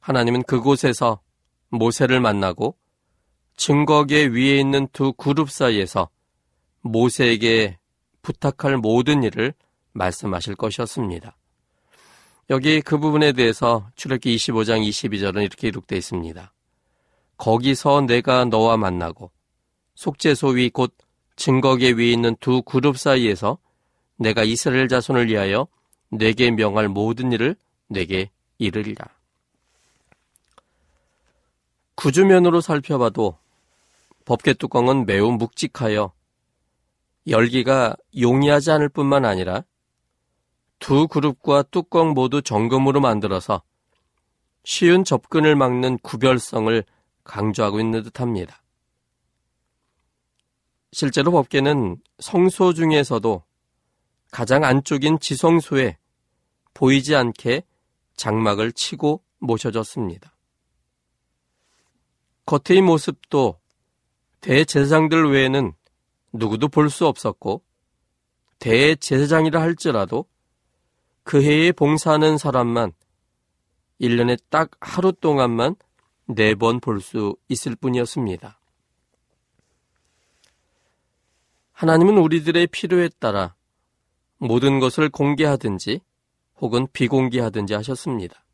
하나님은 0.00 0.44
그곳에서 0.44 1.20
모세를 1.68 2.20
만나고 2.20 2.78
증거계 3.56 4.26
위에 4.26 4.58
있는 4.58 4.88
두 4.92 5.12
그룹 5.12 5.50
사이에서 5.50 6.08
모세에게 6.80 7.78
부탁할 8.22 8.78
모든 8.78 9.24
일을 9.24 9.52
말씀하실 9.92 10.54
것이었습니다. 10.54 11.36
여기 12.50 12.80
그 12.80 12.98
부분에 12.98 13.32
대해서 13.32 13.90
출애기 13.96 14.36
25장 14.36 14.88
22절은 14.88 15.40
이렇게 15.40 15.68
기록되어 15.68 15.98
있습니다. 15.98 16.52
거기서 17.36 18.02
내가 18.02 18.44
너와 18.44 18.76
만나고 18.76 19.32
속죄소 19.96 20.48
위 20.48 20.70
곧 20.70 20.94
증거계 21.34 21.92
위에 21.92 22.12
있는 22.12 22.36
두 22.38 22.62
그룹 22.62 22.96
사이에서 22.96 23.58
내가 24.16 24.44
이스라엘 24.44 24.86
자손을 24.86 25.28
위하여 25.28 25.66
내게 26.10 26.50
명할 26.50 26.88
모든 26.88 27.32
일을 27.32 27.56
내게 27.88 28.30
이르리라. 28.58 29.06
구주면으로 31.94 32.60
살펴봐도 32.60 33.38
법계 34.24 34.54
뚜껑은 34.54 35.06
매우 35.06 35.32
묵직하여 35.32 36.12
열기가 37.26 37.96
용이하지 38.18 38.70
않을 38.72 38.88
뿐만 38.88 39.24
아니라 39.24 39.64
두 40.78 41.08
그룹과 41.08 41.64
뚜껑 41.64 42.10
모두 42.10 42.42
정금으로 42.42 43.00
만들어서 43.00 43.62
쉬운 44.64 45.04
접근을 45.04 45.56
막는 45.56 45.98
구별성을 45.98 46.84
강조하고 47.24 47.80
있는 47.80 48.02
듯 48.02 48.20
합니다. 48.20 48.62
실제로 50.92 51.30
법계는 51.32 51.96
성소 52.18 52.74
중에서도 52.74 53.42
가장 54.36 54.64
안쪽인 54.64 55.18
지성소에 55.18 55.96
보이지 56.74 57.16
않게 57.16 57.62
장막을 58.16 58.72
치고 58.72 59.22
모셔졌습니다. 59.38 60.36
겉의 62.44 62.82
모습도 62.82 63.58
대제사장들 64.42 65.32
외에는 65.32 65.72
누구도 66.34 66.68
볼 66.68 66.90
수 66.90 67.06
없었고 67.06 67.62
대제사장이라 68.58 69.58
할지라도 69.58 70.26
그 71.22 71.42
해에 71.42 71.72
봉사하는 71.72 72.36
사람만 72.36 72.92
1년에 74.02 74.38
딱 74.50 74.70
하루 74.82 75.12
동안만 75.14 75.76
네 76.26 76.54
번 76.54 76.78
볼 76.80 77.00
수 77.00 77.36
있을 77.48 77.74
뿐이었습니다. 77.74 78.60
하나님은 81.72 82.18
우리들의 82.18 82.66
필요에 82.66 83.08
따라 83.18 83.55
모든 84.38 84.80
것을 84.80 85.08
공개하든지 85.08 86.00
혹은 86.60 86.86
비공개하든지 86.92 87.74
하셨습니다. 87.74 88.44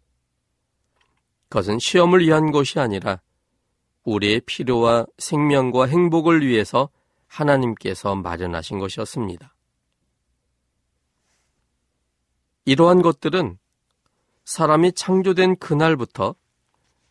그것은 1.49 1.79
시험을 1.79 2.21
위한 2.21 2.51
것이 2.51 2.79
아니라 2.79 3.21
우리의 4.05 4.41
필요와 4.41 5.07
생명과 5.19 5.87
행복을 5.87 6.47
위해서 6.47 6.89
하나님께서 7.27 8.15
마련하신 8.15 8.79
것이었습니다. 8.79 9.55
이러한 12.65 13.03
것들은 13.03 13.59
사람이 14.45 14.93
창조된 14.93 15.57
그날부터 15.57 16.35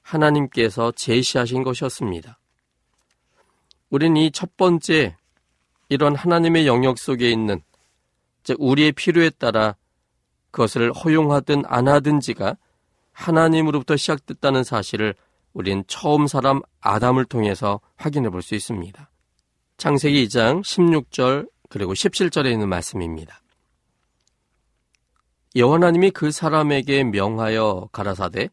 하나님께서 0.01 0.91
제시하신 0.91 1.63
것이었습니다. 1.63 2.39
우린 3.89 4.17
이 4.17 4.31
첫 4.31 4.55
번째 4.57 5.17
이런 5.89 6.15
하나님의 6.15 6.67
영역 6.67 6.97
속에 6.97 7.29
있는 7.29 7.61
우리의 8.57 8.91
필요에 8.93 9.29
따라 9.29 9.75
그것을 10.51 10.91
허용하든 10.91 11.63
안 11.65 11.87
하든지가 11.87 12.57
하나님으로부터 13.11 13.95
시작됐다는 13.97 14.63
사실을 14.63 15.15
우린 15.53 15.83
처음 15.87 16.27
사람 16.27 16.61
아담을 16.79 17.25
통해서 17.25 17.79
확인해 17.97 18.29
볼 18.29 18.41
수 18.41 18.55
있습니다. 18.55 19.09
창세기 19.77 20.27
2장 20.27 20.61
16절 20.61 21.49
그리고 21.69 21.93
17절에 21.93 22.51
있는 22.51 22.69
말씀입니다. 22.69 23.41
여호와 25.55 25.75
하나님이 25.75 26.11
그 26.11 26.31
사람에게 26.31 27.03
명하여 27.05 27.89
가라사대 27.91 28.49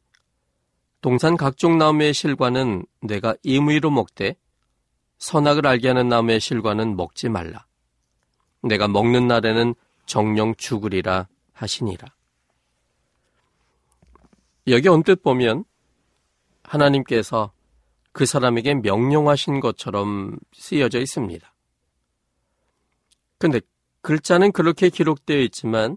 동산 1.01 1.37
각종 1.37 1.79
나무의 1.79 2.12
실과는 2.12 2.85
내가 3.03 3.37
임의로 3.44 3.90
먹되 3.90 4.35
선악을 5.18 5.66
알게 5.66 5.88
하는 5.88 6.09
나무의 6.09 6.40
실과는 6.40 6.96
먹지 6.96 7.29
말라. 7.29 7.67
내가 8.62 8.88
먹는 8.88 9.29
날에는 9.29 9.75
정령 10.07 10.55
죽으리라 10.57 11.29
하시니라. 11.53 12.09
여기 14.68 14.88
언뜻 14.88 15.23
보면 15.23 15.64
하나님께서 16.62 17.53
그 18.12 18.27
사람에게 18.27 18.75
명령하신 18.75 19.61
것처럼 19.61 20.38
쓰여져 20.53 20.99
있습니다. 20.99 21.53
근데 23.38 23.61
글자는 24.03 24.53
그렇게 24.53 24.88
기록되어 24.88 25.38
있지만 25.42 25.97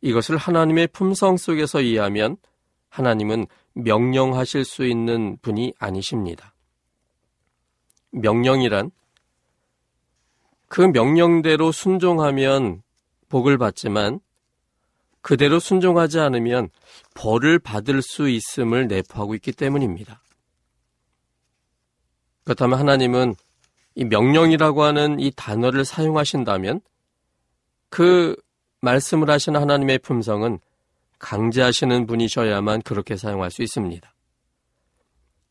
이것을 0.00 0.36
하나님의 0.36 0.88
품성 0.88 1.36
속에서 1.36 1.80
이해하면 1.80 2.36
하나님은 2.88 3.46
명령하실 3.74 4.64
수 4.64 4.86
있는 4.86 5.38
분이 5.42 5.74
아니십니다. 5.78 6.54
명령이란 8.10 8.90
그 10.68 10.82
명령대로 10.82 11.72
순종하면 11.72 12.82
복을 13.28 13.58
받지만 13.58 14.20
그대로 15.20 15.58
순종하지 15.58 16.20
않으면 16.20 16.70
벌을 17.14 17.58
받을 17.58 18.00
수 18.02 18.28
있음을 18.28 18.86
내포하고 18.86 19.34
있기 19.34 19.52
때문입니다. 19.52 20.22
그렇다면 22.44 22.78
하나님은 22.78 23.34
이 23.94 24.04
명령이라고 24.04 24.82
하는 24.82 25.18
이 25.20 25.32
단어를 25.34 25.84
사용하신다면 25.84 26.80
그 27.90 28.36
말씀을 28.80 29.28
하시는 29.28 29.60
하나님의 29.60 29.98
품성은 29.98 30.60
강제하시는 31.18 32.06
분이셔야만 32.06 32.82
그렇게 32.82 33.16
사용할 33.16 33.50
수 33.50 33.62
있습니다. 33.62 34.14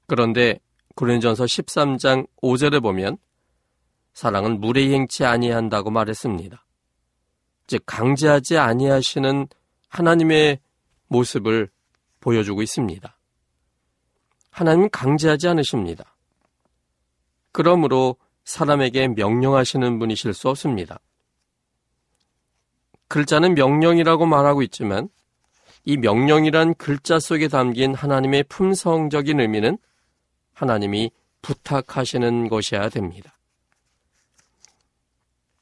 그런데 0.08 0.60
고린전서 0.96 1.44
13장 1.44 2.28
5절에 2.42 2.82
보면 2.82 3.18
사랑은 4.18 4.60
물에 4.60 4.90
행치 4.90 5.26
아니한다고 5.26 5.92
말했습니다. 5.92 6.66
즉 7.68 7.84
강제하지 7.86 8.58
아니하시는 8.58 9.48
하나님의 9.90 10.58
모습을 11.08 11.70
보여주고 12.20 12.64
있습니다. 12.64 13.16
하나님은 14.50 14.90
강제하지 14.90 15.50
않으십니다. 15.50 16.16
그러므로 17.52 18.16
사람에게 18.44 19.10
명령하시는 19.10 20.00
분이실 20.00 20.34
수 20.34 20.50
없습니다. 20.50 21.00
글자는 23.10 23.54
명령이라고 23.54 24.26
말하고 24.26 24.64
있지만 24.64 25.10
이 25.86 25.96
명령이란 25.96 26.74
글자 26.74 27.20
속에 27.20 27.50
담긴 27.50 27.94
하나님의 27.94 28.46
품성적인 28.46 29.40
의미는 29.40 29.78
하나님이 30.56 31.12
부탁하시는 31.44 32.50
것이어야 32.50 32.90
됩니다. 32.90 33.37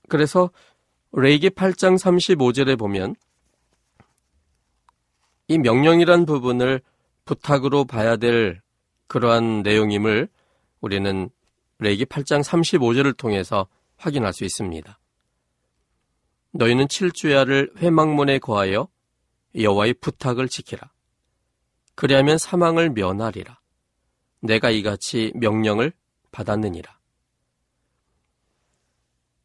그래서 0.08 0.50
레이기 1.12 1.52
8장 1.52 1.98
35절에 1.98 2.78
보면 2.78 3.16
이 5.48 5.58
명령이란 5.58 6.26
부분을 6.26 6.82
부탁으로 7.24 7.86
봐야 7.86 8.16
될 8.18 8.62
그러한 9.08 9.62
내용임을 9.62 10.28
우리는 10.82 11.30
레이기 11.80 12.06
8장 12.06 12.44
35절을 12.44 13.18
통해서 13.18 13.68
확인할 13.98 14.34
수 14.34 14.44
있습니다. 14.44 15.00
너희는 16.52 16.88
칠주야를 16.88 17.74
회망문에 17.78 18.40
거하여 18.40 18.88
여호와의 19.56 19.96
부탁을 19.96 20.48
지키라. 20.48 20.90
그리하면 21.96 22.38
사망을 22.38 22.90
면하리라. 22.90 23.60
내가 24.42 24.70
이같이 24.70 25.32
명령을 25.36 25.94
받았느니라. 26.32 26.95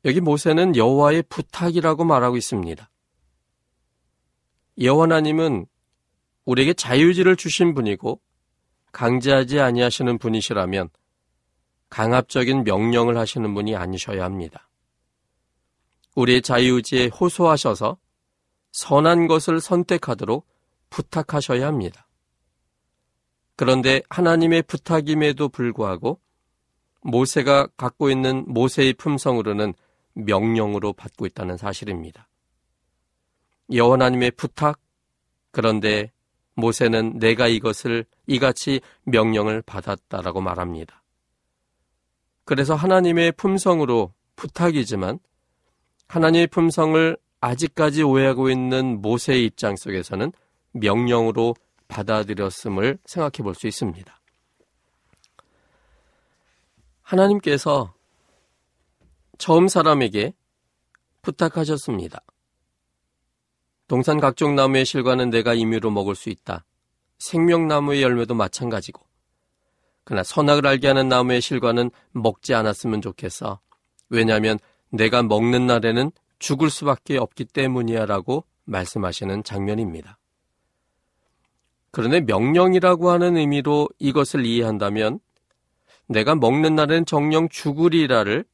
여기 0.05 0.21
모세는 0.21 0.77
여호와의 0.77 1.25
부탁이라고 1.29 2.05
말하고 2.05 2.37
있습니다. 2.37 2.91
여호와 4.81 5.05
하나님은 5.05 5.67
우리에게 6.45 6.73
자유지를 6.73 7.37
주신 7.37 7.75
분이고 7.75 8.21
강제하지 8.93 9.61
아니하시는 9.61 10.19
분이시라면 10.19 10.89
강압적인 11.91 12.65
명령을 12.65 13.19
하시는 13.19 13.53
분이 13.53 13.77
아니셔야 13.77 14.25
합니다. 14.25 14.69
우리의 16.15 16.43
자유의지에 16.43 17.09
호소하셔서 17.09 17.99
선한 18.73 19.27
것을 19.27 19.61
선택하도록 19.61 20.47
부탁하셔야 20.89 21.67
합니다. 21.67 22.07
그런데 23.57 24.03
하나님의 24.09 24.63
부탁임에도 24.63 25.49
불구하고 25.51 26.21
모세가 27.03 27.69
갖고 27.77 28.11
있는 28.11 28.45
모세의 28.47 28.95
품성으로는 28.95 29.75
명령으로 30.25 30.93
받고 30.93 31.27
있다는 31.27 31.57
사실입니다. 31.57 32.29
여호와 33.73 33.95
하나님의 33.95 34.33
부탁 34.33 34.81
그런데 35.51 36.13
모세는 36.55 37.19
내가 37.19 37.49
이것을 37.49 38.05
이같이 38.27 38.81
명령을 39.05 39.63
받았다라고 39.63 40.41
말합니다. 40.41 41.03
그래서 42.45 42.75
하나님의 42.75 43.33
품성으로 43.33 44.13
부탁이지만 44.37 45.19
하나님의 46.09 46.49
품성을 46.49 47.17
아직까지 47.41 48.03
오해하고 48.03 48.51
있는 48.51 49.01
모세의 49.01 49.45
입장 49.45 49.77
속에서는 49.77 50.33
명령으로 50.73 51.55
받아들였음을 51.89 52.99
생각해 53.05 53.43
볼 53.43 53.55
수 53.55 53.67
있습니다. 53.67 54.21
하나님께서 57.03 57.93
처음 59.41 59.69
사람에게 59.69 60.35
부탁하셨습니다. 61.23 62.23
동산 63.89 64.21
각종 64.21 64.55
나무의 64.55 64.85
실과는 64.85 65.31
내가 65.31 65.55
임의로 65.55 65.91
먹을 65.91 66.15
수 66.15 66.29
있다. 66.29 66.67
생명나무의 67.19 68.03
열매도 68.03 68.35
마찬가지고. 68.35 69.03
그러나 70.05 70.23
선악을 70.25 70.67
알게 70.67 70.89
하는 70.89 71.09
나무의 71.09 71.41
실과는 71.41 71.91
먹지 72.13 72.53
않았으면 72.53 73.01
좋겠어. 73.01 73.61
왜냐하면 74.11 74.59
내가 74.91 75.23
먹는 75.23 75.67
날에는 75.67 76.13
죽을 76.39 76.69
수밖에 76.69 77.17
없기 77.17 77.47
때문이야 77.47 78.05
라고 78.05 78.45
말씀하시는 78.65 79.43
장면입니다. 79.43 80.19
그런데 81.91 82.21
명령이라고 82.21 83.11
하는 83.11 83.39
의미로 83.39 83.89
이것을 83.99 84.45
이해한다면 84.45 85.19
내가 86.09 86.35
먹는 86.35 86.75
날엔 86.75 87.07
정령 87.07 87.49
죽으리라를 87.49 88.45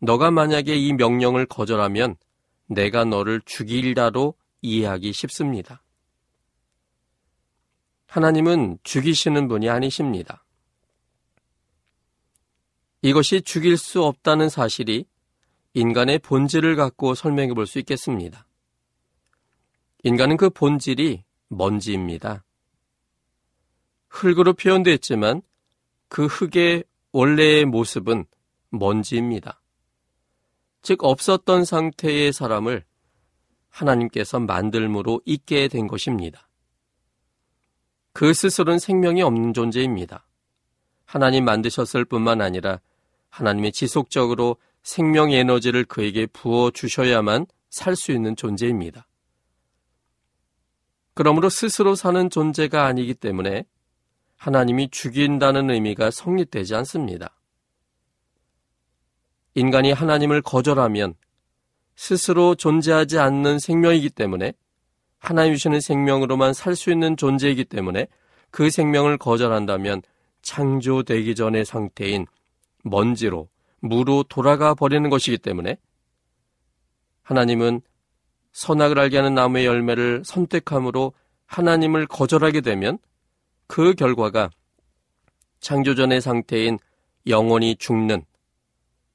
너가 0.00 0.30
만약에 0.30 0.76
이 0.76 0.92
명령을 0.92 1.46
거절하면 1.46 2.16
내가 2.66 3.04
너를 3.04 3.40
죽일다로 3.44 4.34
이해하기 4.62 5.12
쉽습니다. 5.12 5.82
하나님은 8.06 8.78
죽이시는 8.82 9.48
분이 9.48 9.68
아니십니다. 9.68 10.44
이것이 13.02 13.42
죽일 13.42 13.76
수 13.76 14.02
없다는 14.02 14.48
사실이 14.48 15.06
인간의 15.74 16.18
본질을 16.20 16.76
갖고 16.76 17.14
설명해 17.14 17.54
볼 17.54 17.66
수 17.66 17.78
있겠습니다. 17.78 18.46
인간은 20.04 20.36
그 20.36 20.48
본질이 20.50 21.24
먼지입니다. 21.48 22.44
흙으로 24.08 24.54
표현되어 24.54 24.94
있지만 24.94 25.42
그 26.08 26.26
흙의 26.26 26.84
원래의 27.12 27.66
모습은 27.66 28.24
먼지입니다. 28.70 29.60
즉 30.88 31.04
없었던 31.04 31.66
상태의 31.66 32.32
사람을 32.32 32.82
하나님께서 33.68 34.40
만들므로 34.40 35.20
있게 35.26 35.68
된 35.68 35.86
것입니다. 35.86 36.48
그 38.14 38.32
스스로는 38.32 38.78
생명이 38.78 39.20
없는 39.20 39.52
존재입니다. 39.52 40.26
하나님 41.04 41.44
만드셨을 41.44 42.06
뿐만 42.06 42.40
아니라 42.40 42.80
하나님의 43.28 43.72
지속적으로 43.72 44.56
생명 44.82 45.30
에너지를 45.30 45.84
그에게 45.84 46.24
부어 46.24 46.70
주셔야만 46.70 47.44
살 47.68 47.94
수 47.94 48.12
있는 48.12 48.34
존재입니다. 48.34 49.06
그러므로 51.12 51.50
스스로 51.50 51.96
사는 51.96 52.30
존재가 52.30 52.86
아니기 52.86 53.12
때문에 53.12 53.66
하나님이 54.36 54.88
죽인다는 54.88 55.68
의미가 55.68 56.10
성립되지 56.12 56.74
않습니다. 56.76 57.37
인간이 59.58 59.90
하나님을 59.92 60.40
거절하면 60.42 61.14
스스로 61.96 62.54
존재하지 62.54 63.18
않는 63.18 63.58
생명이기 63.58 64.10
때문에 64.10 64.52
하나님 65.18 65.54
주시는 65.54 65.80
생명으로만 65.80 66.54
살 66.54 66.76
수 66.76 66.92
있는 66.92 67.16
존재이기 67.16 67.64
때문에 67.64 68.06
그 68.52 68.70
생명을 68.70 69.18
거절한다면 69.18 70.02
창조되기 70.42 71.34
전의 71.34 71.64
상태인 71.64 72.26
먼지로 72.84 73.48
무로 73.80 74.22
돌아가 74.22 74.74
버리는 74.74 75.10
것이기 75.10 75.38
때문에 75.38 75.76
하나님은 77.22 77.80
선악을 78.52 78.98
알게 78.98 79.16
하는 79.16 79.34
나무의 79.34 79.66
열매를 79.66 80.22
선택함으로 80.24 81.12
하나님을 81.46 82.06
거절하게 82.06 82.60
되면 82.60 82.98
그 83.66 83.94
결과가 83.94 84.50
창조 85.58 85.96
전의 85.96 86.20
상태인 86.20 86.78
영원히 87.26 87.74
죽는 87.74 88.24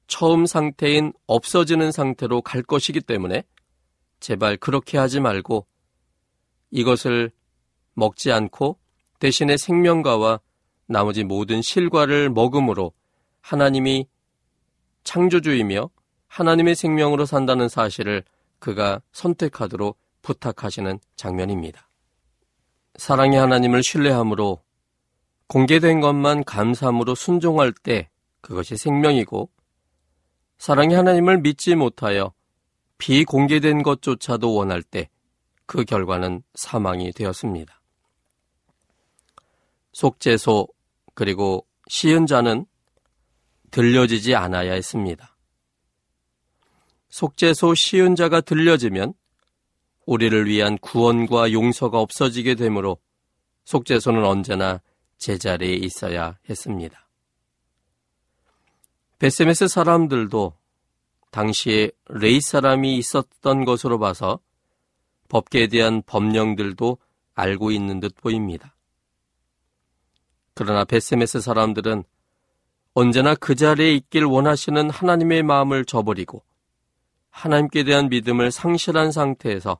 처음 0.06 0.46
상태인 0.46 1.12
없어지는 1.26 1.92
상태로 1.92 2.42
갈 2.42 2.62
것이기 2.62 3.00
때문에 3.00 3.44
제발 4.20 4.56
그렇게 4.56 4.98
하지 4.98 5.20
말고 5.20 5.66
이것을 6.70 7.30
먹지 7.94 8.32
않고 8.32 8.78
대신에 9.18 9.56
생명과와 9.56 10.40
나머지 10.86 11.24
모든 11.24 11.62
실과를 11.62 12.30
먹음으로 12.30 12.92
하나님이 13.40 14.06
창조주이며 15.04 15.90
하나님의 16.28 16.74
생명으로 16.74 17.26
산다는 17.26 17.68
사실을 17.68 18.24
그가 18.58 19.00
선택하도록 19.12 19.98
부탁하시는 20.22 20.98
장면입니다. 21.16 21.88
사랑의 22.96 23.38
하나님을 23.38 23.82
신뢰함으로 23.82 24.62
공개된 25.46 26.00
것만 26.00 26.44
감사함으로 26.44 27.14
순종할 27.14 27.72
때 27.72 28.08
그것이 28.40 28.76
생명이고 28.76 29.50
사랑의 30.64 30.96
하나님을 30.96 31.40
믿지 31.42 31.74
못하여 31.74 32.32
비공개된 32.98 33.82
것조차도 33.82 34.54
원할 34.54 34.82
때 34.82 35.10
그 35.66 35.84
결과는 35.84 36.42
사망이 36.54 37.12
되었습니다. 37.12 37.80
속죄소 39.92 40.68
그리고 41.14 41.66
시은자는 41.88 42.66
들려지지 43.70 44.34
않아야 44.34 44.72
했습니다. 44.72 45.36
속죄소 47.08 47.74
시은자가 47.74 48.40
들려지면 48.40 49.14
우리를 50.06 50.46
위한 50.46 50.76
구원과 50.78 51.52
용서가 51.52 52.00
없어지게 52.00 52.56
되므로 52.56 52.98
속죄소는 53.64 54.24
언제나 54.24 54.82
제자리에 55.18 55.74
있어야 55.74 56.38
했습니다. 56.48 57.03
베세메스 59.24 59.68
사람들도 59.68 60.52
당시에 61.30 61.90
레이 62.10 62.42
사람이 62.42 62.98
있었던 62.98 63.64
것으로 63.64 63.98
봐서 63.98 64.38
법계에 65.30 65.68
대한 65.68 66.02
법령들도 66.02 66.98
알고 67.32 67.70
있는 67.70 68.00
듯 68.00 68.14
보입니다. 68.16 68.76
그러나 70.52 70.84
베세메스 70.84 71.40
사람들은 71.40 72.04
언제나 72.92 73.34
그 73.34 73.54
자리에 73.54 73.94
있길 73.94 74.26
원하시는 74.26 74.90
하나님의 74.90 75.42
마음을 75.42 75.86
저버리고 75.86 76.44
하나님께 77.30 77.84
대한 77.84 78.10
믿음을 78.10 78.50
상실한 78.50 79.10
상태에서 79.10 79.78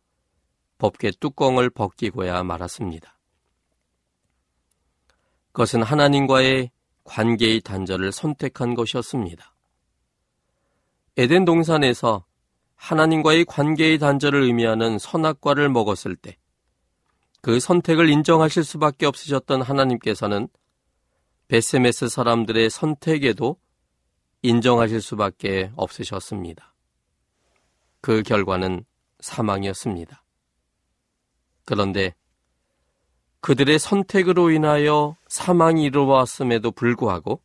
법계 0.79 1.11
뚜껑을 1.21 1.69
벗기고야 1.69 2.43
말았습니다. 2.45 3.19
그것은 5.53 5.83
하나님과의 5.83 6.71
관계의 7.05 7.61
단절을 7.61 8.13
선택한 8.13 8.75
것이었습니다. 8.75 9.55
에덴 11.17 11.45
동산에서 11.45 12.25
하나님과의 12.75 13.45
관계의 13.45 13.99
단절을 13.99 14.43
의미하는 14.43 14.99
선악과를 14.99 15.69
먹었을 15.69 16.17
때 16.17 16.37
그 17.45 17.61
선택을 17.61 18.09
인정하실 18.09 18.65
수밖에 18.65 19.05
없으셨던 19.05 19.61
하나님께서는 19.61 20.49
베세메스 21.49 22.09
사람들의 22.09 22.71
선택에도 22.71 23.59
인정하실 24.41 25.03
수밖에 25.03 25.71
없으셨습니다. 25.77 26.75
그 28.01 28.23
결과는 28.23 28.87
사망이었습니다. 29.21 30.25
그런데 31.67 32.15
그들의 33.45 33.79
선택으로 33.79 34.51
인하여 34.51 35.19
사망이 35.29 35.83
이루어왔음에도 35.83 36.71
불구하고 36.71 37.43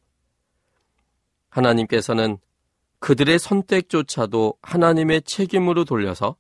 하나님께서는 1.49 2.37
그들의 2.99 3.37
선택조차도 3.37 4.53
하나님의 4.61 5.23
책임으로 5.23 5.83
돌려서 5.83 6.37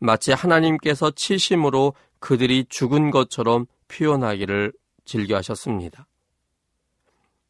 마치 0.00 0.32
하나님께서 0.32 1.12
치심으로 1.12 1.94
그들이 2.18 2.64
죽은 2.68 3.12
것처럼 3.12 3.66
표현하기를 3.86 4.72
즐겨하셨습니다. 5.04 6.08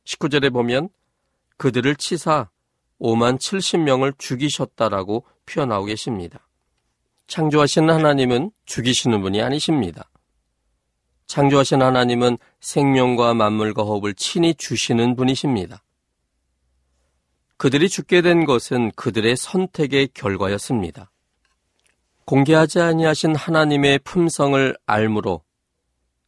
19절에 0.05 0.53
보면 0.53 0.91
그들을 1.57 1.97
치사 1.97 2.51
5만 3.01 3.41
70명을 3.41 4.19
죽이셨다라고 4.19 5.25
표현하고 5.47 5.87
계십니다. 5.87 6.47
창조하신 7.27 7.89
하나님은 7.89 8.51
죽이시는 8.67 9.23
분이 9.23 9.41
아니십니다. 9.41 10.12
창조하신 11.33 11.81
하나님은 11.81 12.37
생명과 12.61 13.33
만물과 13.33 13.85
호흡을 13.85 14.13
친히 14.13 14.55
주시는 14.55 15.17
분이십니다. 15.17 15.83
그들이 17.57 17.89
죽게 17.89 18.21
된 18.21 18.45
것은 18.45 18.91
그들의 18.97 19.39
선택의 19.39 20.09
결과였습니다. 20.13 21.11
공개하지 22.27 22.81
아니하신 22.81 23.35
하나님의 23.35 24.01
품성을 24.01 24.77
알므로 24.85 25.43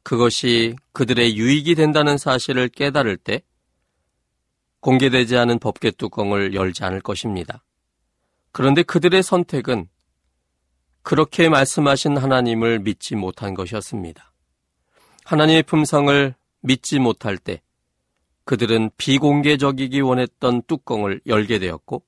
그것이 0.04 0.74
그들의 0.94 1.36
유익이 1.36 1.74
된다는 1.74 2.16
사실을 2.16 2.70
깨달을 2.70 3.18
때 3.18 3.42
공개되지 4.80 5.36
않은 5.36 5.58
법계 5.58 5.90
뚜껑을 5.90 6.54
열지 6.54 6.82
않을 6.82 7.02
것입니다. 7.02 7.62
그런데 8.52 8.82
그들의 8.82 9.22
선택은 9.22 9.86
그렇게 11.02 11.50
말씀하신 11.50 12.16
하나님을 12.16 12.78
믿지 12.78 13.16
못한 13.16 13.52
것이었습니다. 13.52 14.33
하나님의 15.24 15.62
품성을 15.64 16.34
믿지 16.60 16.98
못할 16.98 17.38
때 17.38 17.60
그들은 18.44 18.90
비공개적이기 18.96 20.00
원했던 20.00 20.62
뚜껑을 20.62 21.20
열게 21.26 21.58
되었고 21.58 22.02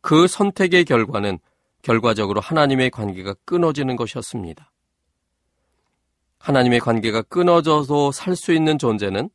그 0.00 0.26
선택의 0.26 0.84
결과는 0.84 1.38
결과적으로 1.82 2.40
하나님의 2.40 2.90
관계가 2.90 3.34
끊어지는 3.44 3.96
것이었습니다. 3.96 4.72
하나님의 6.38 6.80
관계가 6.80 7.22
끊어져서 7.22 8.12
살 8.12 8.36
수 8.36 8.52
있는 8.52 8.78
존재는 8.78 9.30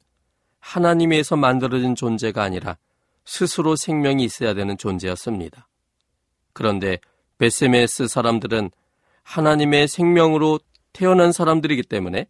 하나님에서 0.59 1.35
만들어진 1.35 1.95
존재가 1.95 2.41
아니라 2.41 2.77
스스로 3.25 3.75
생명이 3.75 4.23
있어야 4.23 4.53
되는 4.53 4.77
존재였습니다. 4.77 5.67
그런데 6.53 6.99
베세메스 7.37 8.07
사람들은 8.07 8.71
하나님의 9.23 9.87
생명으로 9.87 10.59
태어난 10.93 11.31
사람들이기 11.31 11.83
때문에 11.83 12.27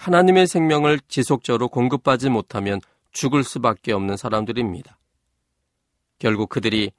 하나님의 0.00 0.46
생명을 0.46 0.98
지속적으로 1.08 1.68
공급하지 1.68 2.30
못하면 2.30 2.80
죽을 3.12 3.44
수밖에 3.44 3.92
없는 3.92 4.16
사람들입니다. 4.16 4.98
결국 6.18 6.48
그들이 6.48 6.90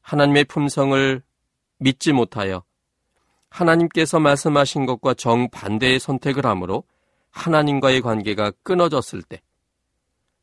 하나님의 0.00 0.44
품성을 0.44 1.22
믿지 1.76 2.12
못하여 2.12 2.64
하나님께서 3.50 4.20
말씀하신 4.20 4.86
것과 4.86 5.12
정반대의 5.12 6.00
선택을 6.00 6.46
하므로 6.46 6.84
하나님과의 7.30 8.00
관계가 8.00 8.52
끊어졌을 8.62 9.20
때 9.20 9.42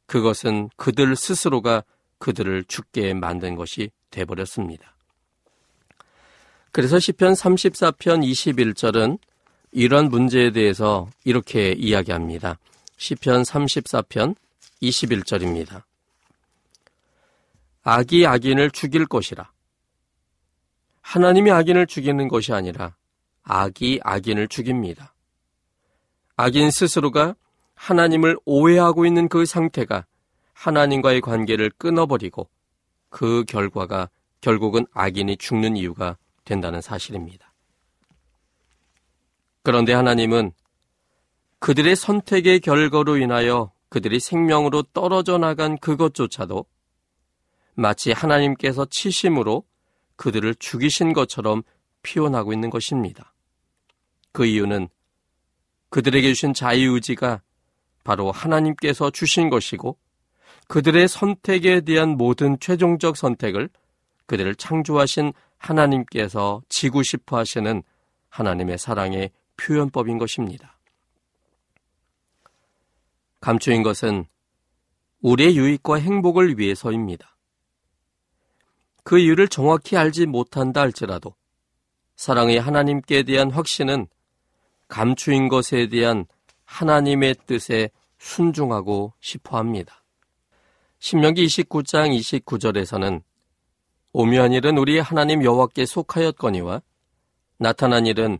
그것은 0.05 0.69
그들 0.75 1.15
스스로가 1.15 1.83
그들을 2.19 2.65
죽게 2.65 3.15
만든 3.15 3.55
것이 3.55 3.89
되버렸습니다. 4.11 4.95
그래서 6.71 6.99
시편 6.99 7.33
34편 7.33 8.23
21절은 8.23 9.17
이런 9.73 10.09
문제에 10.09 10.51
대해서 10.51 11.09
이렇게 11.23 11.71
이야기합니다. 11.71 12.59
시편 12.97 13.41
34편 13.41 14.35
21절입니다. 14.81 15.81
악이 17.83 18.27
악인을 18.27 18.69
죽일 18.69 19.07
것이라. 19.07 19.51
하나님이 21.01 21.51
악인을 21.51 21.87
죽이는 21.87 22.27
것이 22.27 22.53
아니라 22.53 22.95
악이 23.43 23.99
악인을 24.03 24.47
죽입니다. 24.47 25.13
악인 26.37 26.69
스스로가 26.69 27.35
하나님을 27.73 28.37
오해하고 28.45 29.05
있는 29.05 29.27
그 29.27 29.45
상태가 29.45 30.05
하나님과의 30.53 31.21
관계를 31.21 31.71
끊어버리고 31.77 32.47
그 33.09 33.43
결과가 33.45 34.09
결국은 34.39 34.85
악인이 34.93 35.37
죽는 35.37 35.77
이유가 35.77 36.17
된다는 36.45 36.79
사실입니다. 36.79 37.52
그런데 39.63 39.93
하나님은 39.93 40.51
그들의 41.59 41.95
선택의 41.95 42.59
결과로 42.59 43.17
인하여 43.17 43.71
그들이 43.89 44.19
생명으로 44.19 44.83
떨어져 44.93 45.37
나간 45.37 45.77
그것조차도 45.77 46.65
마치 47.75 48.11
하나님께서 48.11 48.85
치심으로 48.89 49.63
그들을 50.17 50.55
죽이신 50.55 51.13
것처럼 51.13 51.63
표현하고 52.03 52.53
있는 52.53 52.69
것입니다. 52.69 53.33
그 54.33 54.45
이유는 54.45 54.89
그들에게 55.89 56.27
주신 56.27 56.53
자유의지가 56.53 57.41
바로 58.03 58.31
하나님께서 58.31 59.11
주신 59.11 59.49
것이고 59.49 59.97
그들의 60.67 61.07
선택에 61.07 61.81
대한 61.81 62.17
모든 62.17 62.59
최종적 62.59 63.15
선택을 63.15 63.69
그들을 64.25 64.55
창조하신 64.55 65.33
하나님께서 65.57 66.61
지고 66.67 67.03
싶어 67.03 67.37
하시는 67.37 67.83
하나님의 68.29 68.77
사랑의 68.77 69.31
표현법인 69.63 70.17
것입니다. 70.17 70.77
감추인 73.39 73.83
것은 73.83 74.25
우리의 75.21 75.57
유익과 75.57 75.95
행복을 75.95 76.59
위해서입니다. 76.59 77.37
그 79.03 79.19
이유를 79.19 79.47
정확히 79.47 79.97
알지 79.97 80.25
못한다 80.25 80.81
할지라도 80.81 81.35
사랑의 82.15 82.59
하나님께 82.59 83.23
대한 83.23 83.51
확신은 83.51 84.07
감추인 84.87 85.49
것에 85.49 85.87
대한 85.87 86.25
하나님의 86.65 87.35
뜻에 87.45 87.89
순종하고 88.17 89.13
싶어 89.19 89.57
합니다. 89.57 90.03
신명기 90.99 91.45
29장 91.45 92.17
29절에서는 92.17 93.21
오묘한 94.13 94.53
일은 94.53 94.77
우리 94.77 94.99
하나님 94.99 95.43
여호와께 95.43 95.85
속하였거니와 95.85 96.81
나타난 97.57 98.05
일은 98.05 98.39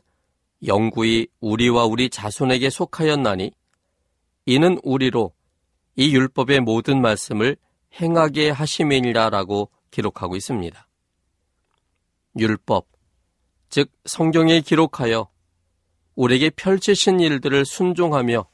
영구히 0.66 1.28
우리와 1.40 1.86
우리 1.86 2.10
자손에게 2.10 2.70
속하였나니 2.70 3.52
이는 4.46 4.80
우리로 4.84 5.34
이 5.96 6.16
율법의 6.16 6.62
모든 6.62 7.02
말씀을 7.02 7.58
행하게 8.02 8.50
하심이니라라고 8.50 9.70
기록하고 9.92 10.36
있습니다. 10.36 10.88
율법, 12.38 12.88
즉 13.70 13.92
성경에 14.06 14.62
기록하여 14.62 15.30
우리에게 16.16 16.50
펼치신 16.52 17.20
일들을 17.20 17.66
순종하며 17.66 18.48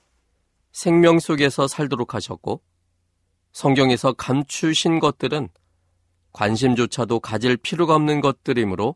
생명 0.71 1.19
속에서 1.19 1.67
살도록 1.67 2.13
하셨고 2.13 2.61
성경에서 3.51 4.13
감추신 4.13 4.99
것들은 4.99 5.49
관심조차도 6.31 7.19
가질 7.19 7.57
필요가 7.57 7.95
없는 7.95 8.21
것들이므로 8.21 8.95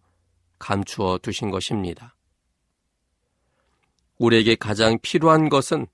감추어 0.60 1.18
두신 1.18 1.50
것입니다. 1.50 2.16
우리에게 4.18 4.56
가장 4.56 5.00
필요한 5.02 5.50
것은 5.50 5.88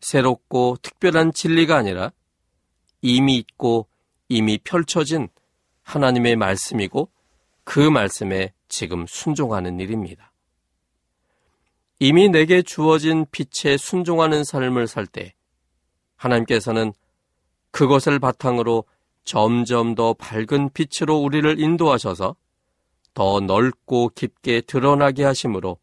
새롭고 0.00 0.76
특별한 0.82 1.32
진리가 1.32 1.76
아니라 1.76 2.12
이미 3.02 3.36
있고 3.36 3.88
이미 4.28 4.58
펼쳐진 4.58 5.28
하나님의 5.82 6.36
말씀이고 6.36 7.10
그 7.64 7.80
말씀에 7.80 8.52
지금 8.68 9.06
순종하는 9.06 9.80
일입니다. 9.80 10.32
이미 11.98 12.28
내게 12.28 12.62
주어진 12.62 13.26
빛에 13.30 13.76
순종하는 13.76 14.44
삶을 14.44 14.86
살 14.86 15.06
때 15.06 15.34
하나님께서는 16.16 16.92
그것을 17.70 18.18
바탕으로 18.18 18.84
점점 19.24 19.94
더 19.94 20.14
밝은 20.14 20.70
빛으로 20.72 21.18
우리를 21.18 21.60
인도하셔서 21.60 22.36
더 23.14 23.40
넓고 23.40 24.10
깊게 24.14 24.62
드러나게 24.62 25.24
하심으로 25.24 25.78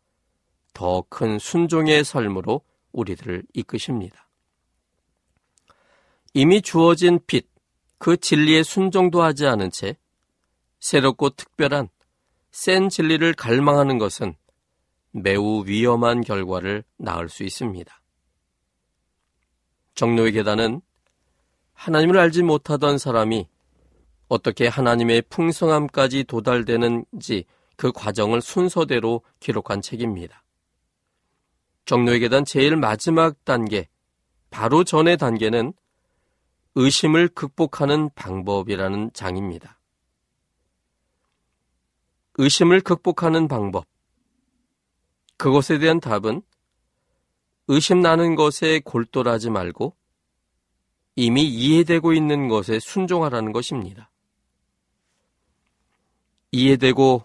더 0.75 1.03
큰 1.09 1.39
순종의 1.39 2.03
삶으로 2.03 2.61
우리들을 2.91 3.43
이끄십니다. 3.53 4.27
이미 6.33 6.61
주어진 6.61 7.19
빛, 7.25 7.47
그 7.97 8.17
진리에 8.17 8.61
순종도 8.61 9.23
하지 9.23 9.47
않은 9.47 9.71
채 9.71 9.95
새롭고 10.81 11.31
특별한 11.31 11.87
센 12.51 12.89
진리를 12.89 13.33
갈망하는 13.33 13.97
것은 13.97 14.35
매우 15.11 15.63
위험한 15.65 16.21
결과를 16.21 16.83
낳을 16.97 17.29
수 17.29 17.43
있습니다. 17.43 18.01
정로의 19.95 20.33
계단은 20.33 20.81
하나님을 21.73 22.17
알지 22.17 22.43
못하던 22.43 22.97
사람이 22.97 23.47
어떻게 24.27 24.67
하나님의 24.67 25.23
풍성함까지 25.29 26.25
도달되는지 26.25 27.45
그 27.77 27.93
과정을 27.93 28.41
순서대로 28.41 29.21
기록한 29.39 29.81
책입니다. 29.81 30.44
정로의 31.85 32.19
계단 32.19 32.45
제일 32.45 32.75
마지막 32.75 33.43
단계, 33.45 33.87
바로 34.49 34.83
전의 34.83 35.17
단계는 35.17 35.73
의심을 36.75 37.29
극복하는 37.29 38.09
방법이라는 38.15 39.11
장입니다. 39.13 39.79
의심을 42.37 42.81
극복하는 42.81 43.47
방법. 43.47 43.85
그것에 45.37 45.79
대한 45.79 45.99
답은 45.99 46.41
의심 47.67 48.01
나는 48.01 48.35
것에 48.35 48.79
골똘하지 48.79 49.49
말고 49.49 49.95
이미 51.15 51.43
이해되고 51.43 52.13
있는 52.13 52.47
것에 52.47 52.79
순종하라는 52.79 53.51
것입니다. 53.51 54.11
이해되고 56.51 57.23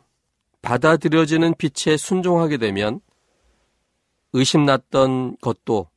받아들여지는 0.62 1.54
빛에 1.56 1.96
순종하게 1.96 2.58
되면 2.58 3.00
의심났던 4.32 5.38
것도 5.38 5.90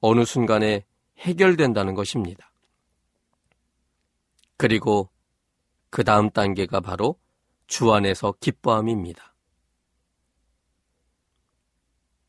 어느 0.00 0.24
순간에 0.24 0.84
해결된다는 1.18 1.94
것입니다. 1.94 2.52
그리고 4.56 5.08
그 5.90 6.04
다음 6.04 6.30
단계가 6.30 6.80
바로 6.80 7.18
주 7.66 7.92
안에서 7.92 8.34
기뻐함입니다. 8.40 9.34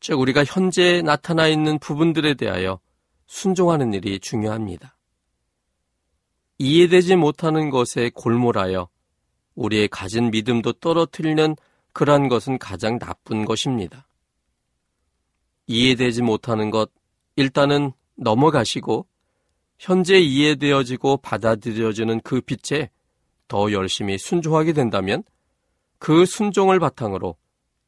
즉, 0.00 0.20
우리가 0.20 0.44
현재 0.44 1.00
나타나 1.02 1.48
있는 1.48 1.78
부분들에 1.78 2.34
대하여 2.34 2.78
순종하는 3.26 3.94
일이 3.94 4.20
중요합니다. 4.20 4.96
이해되지 6.58 7.16
못하는 7.16 7.70
것에 7.70 8.10
골몰하여 8.14 8.88
우리의 9.54 9.88
가진 9.88 10.30
믿음도 10.30 10.74
떨어뜨리는 10.74 11.56
그러한 11.92 12.28
것은 12.28 12.58
가장 12.58 12.98
나쁜 12.98 13.44
것입니다. 13.44 14.06
이해되지 15.66 16.22
못하는 16.22 16.70
것, 16.70 16.90
일단은 17.36 17.92
넘어가시고, 18.16 19.06
현재 19.78 20.18
이해되어지고 20.18 21.18
받아들여지는 21.18 22.20
그 22.20 22.40
빛에 22.40 22.90
더 23.48 23.72
열심히 23.72 24.18
순종하게 24.18 24.72
된다면, 24.72 25.22
그 25.98 26.26
순종을 26.26 26.78
바탕으로 26.80 27.36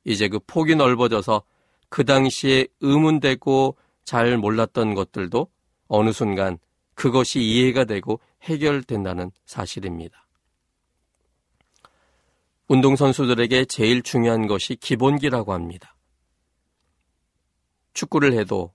이제 0.04 0.28
그 0.28 0.38
폭이 0.46 0.74
넓어져서 0.74 1.42
그 1.88 2.04
당시에 2.04 2.66
의문되고 2.80 3.76
잘 4.04 4.36
몰랐던 4.36 4.94
것들도 4.94 5.48
어느 5.88 6.12
순간 6.12 6.58
그것이 6.94 7.40
이해가 7.40 7.84
되고 7.84 8.20
해결된다는 8.42 9.30
사실입니다. 9.44 10.26
운동선수들에게 12.68 13.66
제일 13.66 14.02
중요한 14.02 14.46
것이 14.46 14.76
기본기라고 14.76 15.52
합니다. 15.52 15.95
축구를 17.96 18.38
해도 18.38 18.72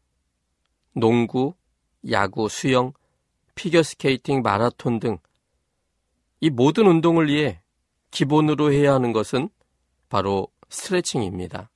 농구, 0.94 1.56
야구, 2.10 2.50
수영, 2.50 2.92
피겨스케이팅, 3.56 4.42
마라톤 4.42 5.00
등 5.00 5.18
이 6.42 6.50
모든 6.50 6.88
운동을 6.88 7.28
위해 7.28 7.62
기본으로 8.10 8.74
해야 8.74 8.96
하는 8.96 9.14
것은 9.14 9.50
바로 10.10 10.48
스트레칭입니다. 10.70 11.70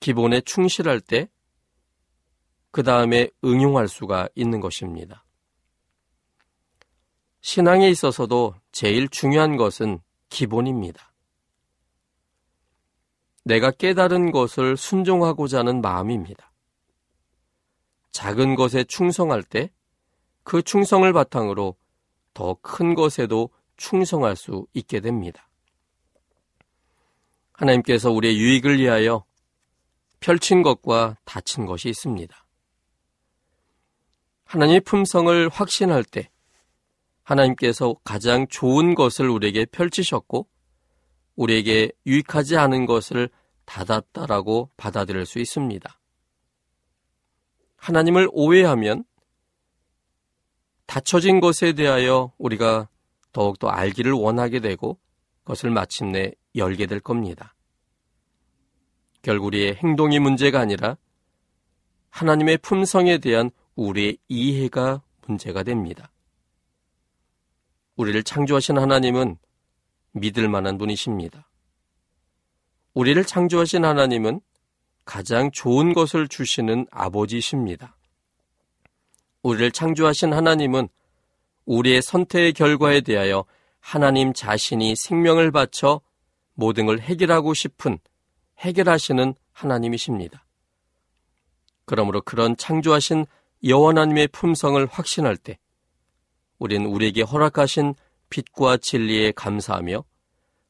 기본에 0.00 0.40
충실할 0.40 1.00
때, 1.00 1.30
그 2.72 2.82
다음에 2.82 3.30
응용할 3.44 3.86
수가 3.86 4.28
있는 4.34 4.60
것입니다. 4.60 5.24
신앙에 7.40 7.88
있어서도 7.90 8.56
제일 8.72 9.08
중요한 9.08 9.56
것은 9.56 10.00
기본입니다. 10.28 11.13
내가 13.44 13.70
깨달은 13.70 14.32
것을 14.32 14.76
순종하고자 14.76 15.60
하는 15.60 15.80
마음입니다. 15.80 16.52
작은 18.12 18.54
것에 18.54 18.84
충성할 18.84 19.42
때 19.42 19.70
그 20.44 20.62
충성을 20.62 21.10
바탕으로 21.12 21.76
더 22.34 22.54
큰 22.60 22.94
것에도 22.94 23.50
충성할 23.76 24.36
수 24.36 24.66
있게 24.74 25.00
됩니다. 25.00 25.48
하나님께서 27.52 28.10
우리의 28.10 28.36
유익을 28.38 28.78
위하여 28.78 29.24
펼친 30.20 30.62
것과 30.62 31.16
닫힌 31.24 31.66
것이 31.66 31.88
있습니다. 31.88 32.46
하나님의 34.44 34.80
품성을 34.80 35.48
확신할 35.48 36.04
때 36.04 36.30
하나님께서 37.22 37.96
가장 38.04 38.46
좋은 38.48 38.94
것을 38.94 39.28
우리에게 39.28 39.64
펼치셨고 39.66 40.46
우리에게 41.36 41.90
유익하지 42.06 42.56
않은 42.56 42.86
것을 42.86 43.28
닫았다라고 43.64 44.70
받아들일 44.76 45.26
수 45.26 45.38
있습니다. 45.38 46.00
하나님을 47.76 48.28
오해하면 48.32 49.04
닫혀진 50.86 51.40
것에 51.40 51.72
대하여 51.72 52.32
우리가 52.38 52.88
더욱더 53.32 53.68
알기를 53.68 54.12
원하게 54.12 54.60
되고 54.60 54.98
그것을 55.42 55.70
마침내 55.70 56.32
열게 56.54 56.86
될 56.86 57.00
겁니다. 57.00 57.54
결국 59.22 59.46
우리의 59.46 59.74
행동이 59.76 60.18
문제가 60.18 60.60
아니라 60.60 60.96
하나님의 62.10 62.58
품성에 62.58 63.18
대한 63.18 63.50
우리의 63.74 64.18
이해가 64.28 65.02
문제가 65.26 65.62
됩니다. 65.62 66.10
우리를 67.96 68.22
창조하신 68.22 68.78
하나님은 68.78 69.38
믿을 70.14 70.48
만한 70.48 70.78
분이십니다. 70.78 71.48
우리를 72.94 73.22
창조하신 73.24 73.84
하나님은 73.84 74.40
가장 75.04 75.50
좋은 75.50 75.92
것을 75.92 76.28
주시는 76.28 76.86
아버지십니다. 76.90 77.96
우리를 79.42 79.70
창조하신 79.72 80.32
하나님은 80.32 80.88
우리의 81.66 82.00
선택의 82.02 82.52
결과에 82.52 83.00
대하여 83.00 83.44
하나님 83.80 84.32
자신이 84.32 84.96
생명을 84.96 85.50
바쳐 85.50 86.00
모든 86.54 86.86
걸 86.86 87.00
해결하고 87.00 87.52
싶은 87.52 87.98
해결하시는 88.58 89.34
하나님이십니다. 89.52 90.46
그러므로 91.84 92.22
그런 92.22 92.56
창조하신 92.56 93.26
여호와님의 93.62 94.28
품성을 94.28 94.86
확신할 94.86 95.36
때 95.36 95.58
우리는 96.58 96.86
우리에게 96.86 97.22
허락하신 97.22 97.94
빛과 98.30 98.78
진리에 98.78 99.32
감사하며 99.32 100.04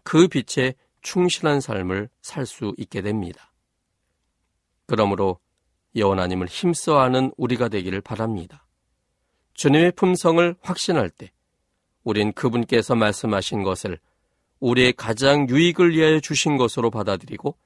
그 0.03 0.29
빛에 0.29 0.75
충실한 1.03 1.61
삶을 1.61 2.09
살 2.23 2.47
수 2.47 2.75
있게 2.79 3.03
됩니다. 3.03 3.53
그러므로 4.87 5.39
여호와님을 5.97 6.47
힘써하는 6.49 7.33
우리가 7.37 7.69
되기를 7.69 8.01
바랍니다. 8.01 8.67
주님의 9.55 9.93
품성을 9.93 10.57
확신할 10.61 11.11
때 11.11 11.31
우린 12.03 12.33
그분께서 12.33 12.95
말씀하신 12.95 13.63
것을 13.63 13.99
우리의 14.61 14.93
가장 14.95 15.49
유익을 15.49 15.95
위하여 15.97 16.21
주신 16.21 16.57
것으로 16.57 16.91
받아들이고 16.91 17.57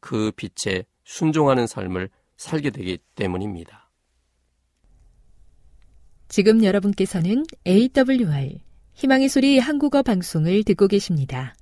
그 0.00 0.32
빛에 0.36 0.84
순종하는 1.04 1.66
삶을 1.66 2.08
살게 2.36 2.70
되기 2.70 2.98
때문입니다. 3.14 3.90
지금 6.28 6.64
여러분께서는 6.64 7.44
AWR 7.66 8.58
희망의 8.94 9.28
소리 9.28 9.58
한국어 9.58 10.02
방송을 10.02 10.64
듣고 10.64 10.86
계십니다. 10.86 11.54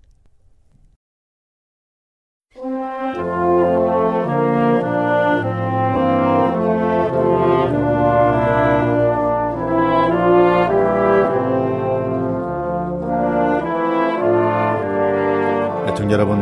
애청 15.88 16.10
여러분 16.10 16.38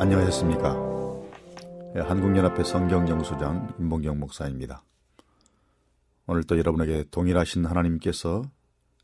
안녕하셨습니까? 0.00 0.88
한국연합회 1.96 2.64
성경연구소장 2.64 3.74
임봉경 3.78 4.18
목사입니다. 4.18 4.82
오늘 6.26 6.44
또 6.44 6.58
여러분에게 6.58 7.04
동일하신 7.10 7.66
하나님께서 7.66 8.42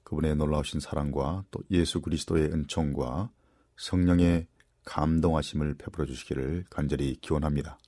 그분의 0.05 0.37
놀라우신 0.37 0.81
사랑과 0.81 1.45
또 1.51 1.61
예수 1.71 2.01
그리스도의 2.01 2.45
은총과 2.53 3.31
성령의 3.77 4.47
감동하심을 4.85 5.75
베풀어 5.75 6.07
주시기를 6.07 6.65
간절히 6.71 7.17
기원합니다. 7.21 7.79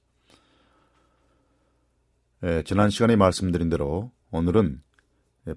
예, 2.43 2.63
지난 2.65 2.91
시간에 2.91 3.17
말씀드린 3.17 3.69
대로 3.69 4.11
오늘은 4.31 4.83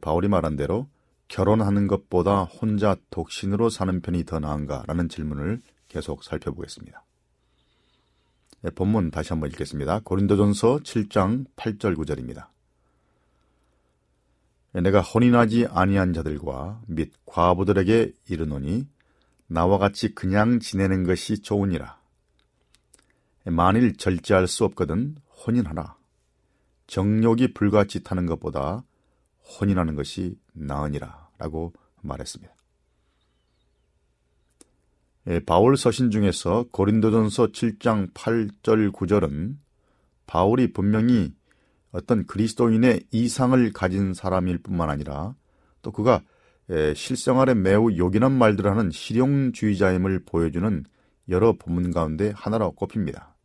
바울이 0.01 0.27
말한 0.27 0.55
대로 0.55 0.87
결혼하는 1.27 1.87
것보다 1.87 2.43
혼자 2.43 2.95
독신으로 3.09 3.69
사는 3.69 4.01
편이 4.01 4.25
더 4.25 4.39
나은가라는 4.39 5.09
질문을 5.09 5.61
계속 5.87 6.23
살펴보겠습니다. 6.23 7.03
예, 8.65 8.69
본문 8.69 9.11
다시 9.11 9.29
한번 9.29 9.49
읽겠습니다. 9.51 10.01
고린도전서 10.03 10.79
7장 10.79 11.45
8절 11.55 11.95
9절입니다. 11.95 12.47
내가 14.73 15.01
혼인하지 15.01 15.67
아니한 15.71 16.13
자들과 16.13 16.81
및 16.87 17.11
과부들에게 17.25 18.13
이르노니 18.29 18.87
나와 19.47 19.77
같이 19.79 20.13
그냥 20.13 20.59
지내는 20.59 21.03
것이 21.03 21.41
좋으니라. 21.41 21.99
만일 23.45 23.95
절제할 23.97 24.47
수 24.47 24.63
없거든 24.65 25.15
혼인하라. 25.45 25.97
정욕이 26.85 27.53
불같이 27.53 28.03
타는 28.03 28.27
것보다 28.27 28.83
혼인하는 29.59 29.95
것이 29.95 30.37
나으니라. 30.53 31.29
라고 31.39 31.73
말했습니다. 32.01 32.53
바울 35.45 35.77
서신 35.77 36.11
중에서 36.11 36.65
고린도전서 36.71 37.47
7장 37.47 38.13
8절 38.13 38.91
9절은 38.91 39.57
바울이 40.27 40.73
분명히 40.73 41.33
어떤 41.91 42.25
그리스도인의 42.25 43.05
이상을 43.11 43.71
가진 43.73 44.13
사람일 44.13 44.59
뿐만 44.59 44.89
아니라 44.89 45.35
또 45.81 45.91
그가 45.91 46.21
실생활에 46.95 47.55
매우 47.55 47.95
요긴한 47.95 48.31
말들을 48.31 48.69
하는 48.69 48.91
실용주의자임을 48.91 50.23
보여주는 50.25 50.83
여러 51.29 51.53
본문 51.53 51.91
가운데 51.91 52.31
하나로 52.35 52.73
꼽힙니다. 52.73 53.35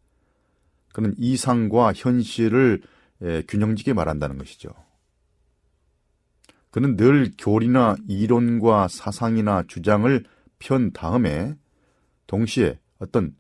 그는 0.93 1.15
이상과 1.17 1.93
현실을 1.95 2.83
균형지게 3.49 3.95
말한다는 3.95 4.37
것이죠. 4.39 4.71
그는 6.71 6.97
늘 6.97 7.31
교리나 7.39 7.97
이론과 8.09 8.89
사상이나 8.89 9.65
주장을 9.69 10.25
편 10.59 10.93
다음에 10.93 11.57
동시에 12.27 12.79
어떤 12.99 13.35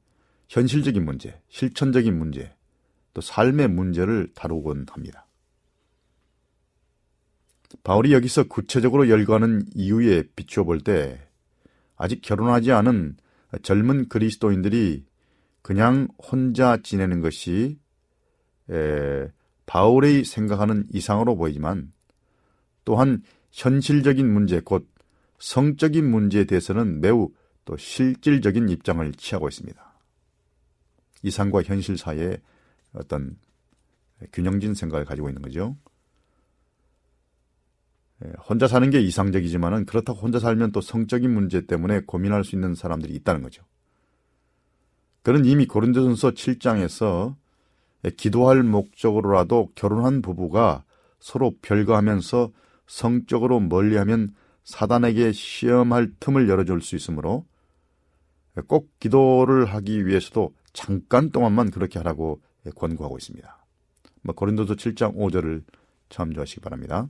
현실적인 0.48 1.04
문제, 1.04 1.40
실천적인 1.48 2.16
문제, 2.16 2.53
또 3.14 3.20
삶의 3.20 3.68
문제를 3.68 4.28
다루곤 4.34 4.86
합니다. 4.90 5.26
바울이 7.82 8.12
여기서 8.12 8.44
구체적으로 8.44 9.08
열거하는 9.08 9.66
이유에 9.74 10.24
비추어 10.36 10.64
볼 10.64 10.80
때 10.80 11.20
아직 11.96 12.20
결혼하지 12.22 12.72
않은 12.72 13.16
젊은 13.62 14.08
그리스도인들이 14.08 15.06
그냥 15.62 16.08
혼자 16.18 16.76
지내는 16.76 17.20
것이 17.20 17.78
에, 18.70 19.28
바울의 19.66 20.24
생각하는 20.24 20.86
이상으로 20.92 21.36
보이지만 21.36 21.92
또한 22.84 23.22
현실적인 23.50 24.30
문제, 24.30 24.60
곧 24.60 24.88
성적인 25.38 26.08
문제에 26.10 26.44
대해서는 26.44 27.00
매우 27.00 27.30
또 27.64 27.76
실질적인 27.76 28.68
입장을 28.68 29.12
취하고 29.12 29.48
있습니다. 29.48 29.94
이상과 31.22 31.62
현실 31.62 31.96
사이에 31.96 32.38
어떤 32.94 33.36
균형진 34.32 34.74
생각을 34.74 35.04
가지고 35.04 35.28
있는 35.28 35.42
거죠. 35.42 35.76
예, 38.24 38.32
혼자 38.48 38.68
사는 38.68 38.88
게 38.90 39.00
이상적이지만은 39.00 39.86
그렇다고 39.86 40.20
혼자 40.20 40.38
살면 40.38 40.72
또 40.72 40.80
성적인 40.80 41.32
문제 41.32 41.66
때문에 41.66 42.00
고민할 42.00 42.44
수 42.44 42.54
있는 42.54 42.74
사람들이 42.74 43.14
있다는 43.14 43.42
거죠. 43.42 43.64
그는 45.22 45.44
이미 45.44 45.66
고린도전서 45.66 46.32
7장에서 46.32 47.34
기도할 48.16 48.62
목적으로라도 48.62 49.70
결혼한 49.74 50.20
부부가 50.20 50.84
서로 51.18 51.54
별거하면서 51.62 52.52
성적으로 52.86 53.60
멀리하면 53.60 54.34
사단에게 54.64 55.32
시험할 55.32 56.12
틈을 56.20 56.48
열어줄 56.48 56.82
수 56.82 56.96
있으므로 56.96 57.46
꼭 58.66 58.90
기도를 59.00 59.64
하기 59.66 60.06
위해서도 60.06 60.54
잠깐 60.74 61.30
동안만 61.30 61.70
그렇게 61.70 61.98
하라고 61.98 62.42
권고하고 62.76 63.18
있습니다. 63.18 63.66
뭐 64.22 64.34
고린도서 64.34 64.74
7장 64.74 65.16
5절을 65.16 65.64
참조하시기 66.08 66.60
바랍니다. 66.60 67.08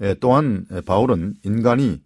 예, 0.00 0.14
또한 0.20 0.66
바울은 0.84 1.34
인간이 1.42 2.02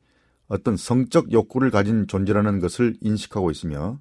어떤 0.48 0.76
성적 0.76 1.32
욕구를 1.32 1.70
가진 1.70 2.06
존재라는 2.06 2.60
것을 2.60 2.96
인식하고 3.00 3.50
있으며 3.50 4.00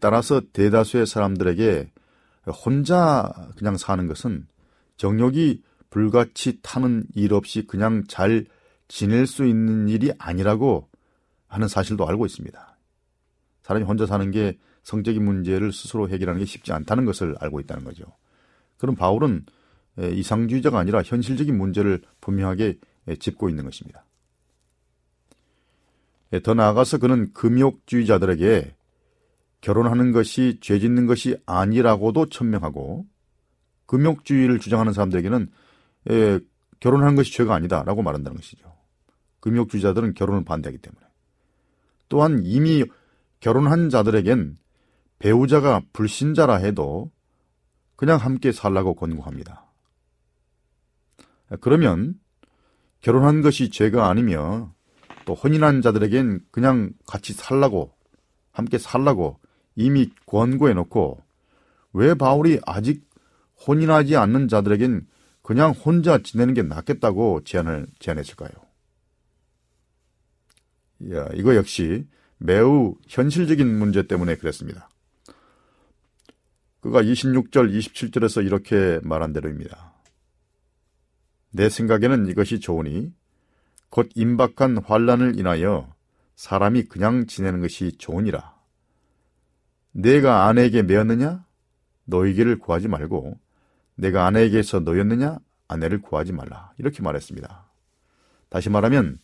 따라서 0.00 0.40
대다수의 0.52 1.06
사람들에게 1.06 1.90
혼자 2.64 3.32
그냥 3.56 3.76
사는 3.76 4.06
것은 4.06 4.46
정욕이 4.96 5.62
불같이 5.90 6.60
타는 6.62 7.04
일 7.14 7.32
없이 7.34 7.66
그냥 7.66 8.04
잘 8.08 8.46
지낼 8.88 9.26
수 9.26 9.46
있는 9.46 9.88
일이 9.88 10.12
아니라고 10.18 10.88
하는 11.46 11.68
사실도 11.68 12.06
알고 12.06 12.26
있습니다. 12.26 12.78
사람이 13.62 13.84
혼자 13.84 14.06
사는 14.06 14.30
게 14.30 14.58
성적인 14.84 15.24
문제를 15.24 15.72
스스로 15.72 16.08
해결하는 16.08 16.38
게 16.38 16.44
쉽지 16.44 16.72
않다는 16.72 17.04
것을 17.04 17.34
알고 17.40 17.60
있다는 17.60 17.84
거죠. 17.84 18.04
그럼 18.78 18.94
바울은 18.94 19.44
이상주의자가 19.98 20.78
아니라 20.78 21.02
현실적인 21.02 21.56
문제를 21.56 22.02
분명하게 22.20 22.78
짚고 23.18 23.48
있는 23.48 23.64
것입니다. 23.64 24.04
더 26.42 26.54
나아가서 26.54 26.98
그는 26.98 27.32
금욕주의자들에게 27.32 28.74
결혼하는 29.60 30.12
것이 30.12 30.58
죄 30.60 30.78
짓는 30.78 31.06
것이 31.06 31.36
아니라고도 31.46 32.26
천명하고 32.26 33.06
금욕주의를 33.86 34.58
주장하는 34.58 34.92
사람들에게는 34.92 35.50
결혼하는 36.80 37.14
것이 37.14 37.32
죄가 37.32 37.54
아니다라고 37.54 38.02
말한다는 38.02 38.36
것이죠. 38.36 38.74
금욕주의자들은 39.40 40.14
결혼을 40.14 40.44
반대하기 40.44 40.78
때문에. 40.78 41.06
또한 42.08 42.42
이미 42.44 42.84
결혼한 43.40 43.88
자들에겐 43.90 44.58
배우자가 45.24 45.80
불신자라 45.94 46.56
해도 46.56 47.10
그냥 47.96 48.18
함께 48.18 48.52
살라고 48.52 48.94
권고합니다. 48.94 49.64
그러면 51.62 52.20
결혼한 53.00 53.40
것이 53.40 53.70
죄가 53.70 54.10
아니며 54.10 54.74
또 55.24 55.32
혼인한 55.32 55.80
자들에겐 55.80 56.40
그냥 56.50 56.92
같이 57.06 57.32
살라고 57.32 57.94
함께 58.52 58.76
살라고 58.76 59.40
이미 59.76 60.10
권고해 60.26 60.74
놓고 60.74 61.22
왜 61.94 62.12
바울이 62.12 62.60
아직 62.66 63.08
혼인하지 63.66 64.16
않는 64.16 64.48
자들에겐 64.48 65.06
그냥 65.40 65.70
혼자 65.70 66.18
지내는 66.18 66.52
게 66.52 66.62
낫겠다고 66.62 67.44
제안을 67.44 67.86
제안했을까요? 67.98 68.50
야, 71.12 71.28
이거 71.32 71.56
역시 71.56 72.06
매우 72.36 72.96
현실적인 73.08 73.78
문제 73.78 74.06
때문에 74.06 74.36
그랬습니다. 74.36 74.90
그가 76.84 77.02
26절, 77.02 77.74
27절에서 77.74 78.44
이렇게 78.44 79.00
말한 79.04 79.32
대로입니다. 79.32 79.94
내 81.50 81.70
생각에는 81.70 82.26
이것이 82.26 82.60
좋으니 82.60 83.10
곧 83.88 84.10
임박한 84.14 84.82
환란을 84.84 85.38
인하여 85.38 85.90
사람이 86.36 86.82
그냥 86.82 87.24
지내는 87.26 87.62
것이 87.62 87.96
좋으니라. 87.96 88.54
내가 89.92 90.46
아내에게 90.46 90.82
매었느냐? 90.82 91.46
너희에게를 92.04 92.58
구하지 92.58 92.88
말고 92.88 93.40
내가 93.94 94.26
아내에게서 94.26 94.80
너였느냐? 94.80 95.38
아내를 95.68 96.02
구하지 96.02 96.34
말라. 96.34 96.74
이렇게 96.76 97.02
말했습니다. 97.02 97.66
다시 98.50 98.68
말하면 98.68 99.16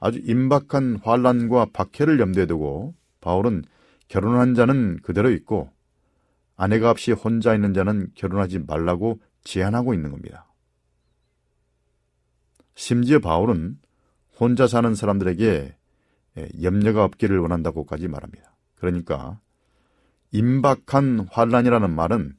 아주 0.00 0.18
임박한 0.24 1.02
환란과 1.04 1.66
박해를 1.72 2.18
염두에 2.18 2.46
두고 2.46 2.96
바울은 3.20 3.62
결혼한 4.08 4.56
자는 4.56 4.98
그대로 5.02 5.30
있고 5.30 5.75
아내가 6.56 6.90
없이 6.90 7.12
혼자 7.12 7.54
있는 7.54 7.74
자는 7.74 8.08
결혼하지 8.14 8.60
말라고 8.60 9.20
제안하고 9.44 9.94
있는 9.94 10.10
겁니다. 10.10 10.52
심지어 12.74 13.18
바울은 13.20 13.78
혼자 14.38 14.66
사는 14.66 14.94
사람들에게 14.94 15.76
염려가 16.62 17.04
없기를 17.04 17.38
원한다고까지 17.38 18.08
말합니다. 18.08 18.54
그러니까 18.74 19.40
임박한 20.32 21.28
환란이라는 21.30 21.94
말은 21.94 22.36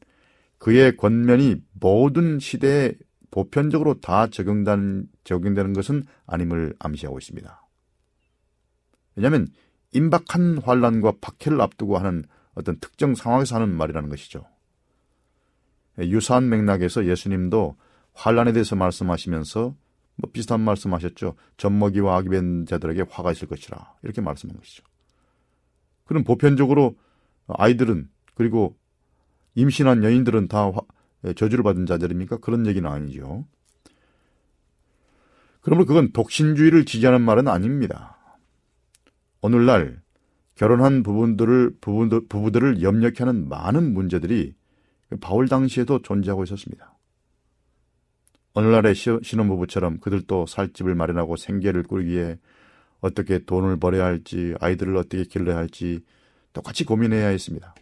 그의 0.59 0.97
권면이 0.97 1.63
모든 1.80 2.39
시대에 2.39 2.93
보편적으로 3.32 3.99
다 3.99 4.28
적용된, 4.28 5.07
적용되는 5.24 5.74
것은 5.74 6.03
아님을 6.26 6.76
암시하고 6.80 7.18
있습니다. 7.18 7.68
왜냐하면 9.15 9.47
임박한 9.93 10.59
환란과 10.59 11.13
박해를 11.22 11.61
앞두고 11.61 11.97
하는 11.97 12.24
어떤 12.58 12.80
특정 12.80 13.14
상황에서 13.14 13.55
하는 13.55 13.70
말이라는 13.76 14.10
것이죠. 14.10 14.43
유사한 15.99 16.49
맥락에서 16.49 17.05
예수님도 17.05 17.78
환란에 18.14 18.51
대해서 18.51 18.76
말씀하시면서 18.76 19.76
뭐 20.16 20.32
비슷한 20.32 20.62
말씀하셨죠. 20.62 21.36
젖먹이와 21.58 22.24
벤 22.24 22.66
자들에게 22.66 23.03
화가 23.10 23.32
있을 23.32 23.47
것이라 23.47 23.93
이렇게 24.01 24.22
말씀한 24.22 24.58
것이죠. 24.58 24.84
그럼 26.05 26.24
보편적으로 26.24 26.97
아이들은 27.47 28.10
그리고 28.34 28.76
임신한 29.53 30.03
여인들은 30.03 30.47
다 30.47 30.72
저주를 31.36 31.64
받은 31.64 31.86
자들입니까? 31.86 32.38
그런 32.38 32.66
얘기는 32.66 32.89
아니죠. 32.89 33.45
그러므로 35.62 35.86
그건 35.86 36.12
독신주의를 36.12 36.86
지지하는 36.86 37.22
말은 37.22 37.47
아닙니다. 37.47 38.18
오늘날 39.41 40.01
결혼한 40.58 41.03
부분들을 41.03 41.78
부부들, 41.80 42.28
부부들을 42.28 42.82
염려케 42.82 43.24
하는 43.24 43.47
많은 43.47 43.93
문제들이 43.93 44.55
바울 45.22 45.47
당시에도 45.47 46.01
존재하고 46.01 46.43
있었습니다. 46.43 46.97
오늘날의 48.55 48.95
신혼부부처럼 48.95 49.99
그들도 49.99 50.47
살 50.47 50.74
집을 50.74 50.95
마련하고 50.95 51.38
생계를 51.38 51.84
꾸리기에 51.84 52.39
어떻게 53.01 53.38
돈을 53.38 53.78
벌여야 53.78 54.03
할지 54.03 54.55
아이들을 54.60 54.97
어떻게 54.97 55.24
길러야 55.26 55.55
할지 55.55 56.03
똑같이 56.53 56.84
고민해야 56.86 57.28
했습니다. 57.28 57.76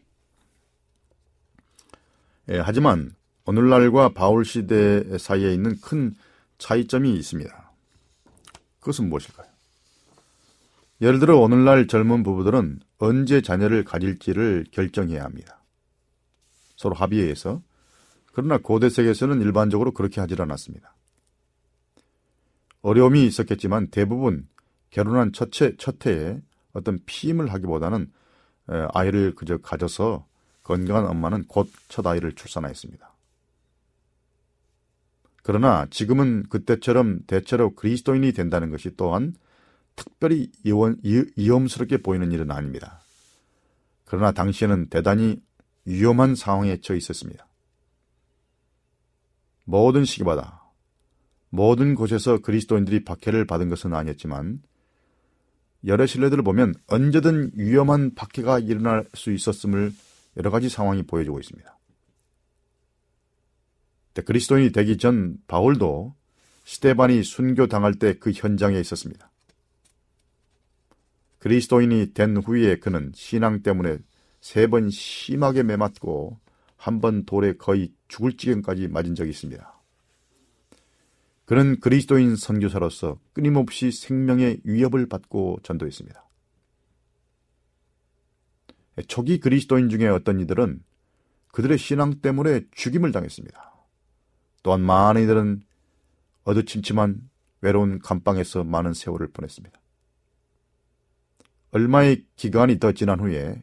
예, 2.50 2.60
하지만 2.60 3.16
오늘날과 3.46 4.10
바울 4.10 4.44
시대 4.44 5.18
사이에 5.18 5.54
있는 5.54 5.80
큰 5.80 6.14
차이점이 6.58 7.16
있습니다. 7.16 7.72
그것은 8.82 9.08
무엇일까요? 9.08 9.55
예를 11.02 11.20
들어 11.20 11.38
오늘날 11.38 11.88
젊은 11.88 12.24
부부들은 12.24 12.80
언제 12.98 13.42
자녀를 13.42 13.84
가질지를 13.84 14.66
결정해야 14.72 15.24
합니다. 15.24 15.64
서로 16.78 16.96
합의해서. 16.96 17.62
그러나 18.32 18.58
고대 18.58 18.90
세계에서는 18.90 19.42
일반적으로 19.42 19.92
그렇게 19.92 20.22
하질 20.22 20.42
않았습니다. 20.42 20.96
어려움이 22.82 23.26
있었겠지만 23.26 23.88
대부분 23.88 24.48
결혼한 24.90 25.34
첫째, 25.34 25.76
첫 25.78 26.06
해에 26.06 26.42
어떤 26.74 27.00
피임을 27.06 27.52
하기보다는 27.52 28.12
아이를 28.94 29.36
그저 29.36 29.58
가져서 29.58 30.28
건강한 30.64 31.06
엄마는 31.08 31.46
곧 31.48 31.70
첫 31.88 32.06
아이를 32.08 32.34
출산하였습니다. 32.34 33.14
그러나 35.44 35.86
지금은 35.90 36.44
그때처럼 36.50 37.20
대체로 37.28 37.76
그리스도인이 37.76 38.32
된다는 38.34 38.70
것이 38.72 38.96
또한 38.98 39.36
특별히 39.96 40.52
위험, 40.64 40.98
위험스럽게 41.04 41.98
보이는 41.98 42.32
일은 42.32 42.52
아닙니다. 42.52 43.02
그러나 44.06 44.32
당시에는 44.32 44.90
대단히 44.90 45.42
위험한 45.86 46.36
상황에 46.36 46.80
처해 46.82 46.98
있었습니다. 46.98 47.48
모든 49.64 50.06
시기마다 50.06 50.64
모든 51.50 51.96
곳에서 51.96 52.40
그리스도인들이 52.40 53.04
박해를 53.04 53.46
받은 53.46 53.70
것은 53.70 53.94
아니었지만 53.94 54.62
여러 55.86 56.06
신뢰들을 56.06 56.44
보면 56.44 56.74
언제든 56.88 57.52
위험한 57.56 58.16
박해가 58.16 58.60
일어날 58.60 59.06
수 59.14 59.32
있었음을 59.32 59.94
여러 60.38 60.50
가지 60.50 60.68
상황이 60.70 61.04
보여주고 61.04 61.40
있습니다. 61.40 61.78
그리스도인이 64.26 64.72
되기 64.72 64.98
전 64.98 65.38
바울도 65.48 66.16
스테반이 66.66 67.24
순교당할 67.24 67.96
때 67.96 68.14
그 68.14 68.32
현장에 68.32 68.80
있었습니다. 68.80 69.30
그리스도인이 71.46 72.16
된 72.16 72.38
후에 72.38 72.80
그는 72.80 73.12
신앙 73.14 73.62
때문에 73.62 74.00
세 74.42 74.66
번 74.66 74.90
심하게 74.90 75.62
매맞고 75.62 76.40
한 76.76 77.00
번 77.02 77.24
돌에 77.26 77.54
거의 77.54 77.94
죽을 78.08 78.36
지경까지 78.36 78.88
맞은 78.88 79.14
적이 79.14 79.30
있습니다. 79.30 79.82
그는 81.46 81.80
그리스도인 81.80 82.36
선교사로서 82.36 83.20
끊임없이 83.34 83.92
생명의 83.92 84.62
위협을 84.64 85.08
받고 85.08 85.60
전도했습니다. 85.62 86.28
초기 89.08 89.40
그리스도인 89.40 89.90
중에 89.90 90.08
어떤 90.08 90.40
이들은 90.40 90.84
그들의 91.52 91.78
신앙 91.78 92.22
때문에 92.22 92.62
죽임을 92.72 93.12
당했습니다. 93.12 93.72
또한 94.64 94.82
많은 94.82 95.22
이들은 95.22 95.62
어두침침한 96.44 97.30
외로운 97.62 98.00
감방에서 98.00 98.64
많은 98.64 98.96
세월을 98.96 99.28
보냈습니다. 99.28 99.85
얼마의 101.76 102.26
기간이 102.38 102.80
더 102.80 102.94
지난 102.94 103.20
후에 103.20 103.62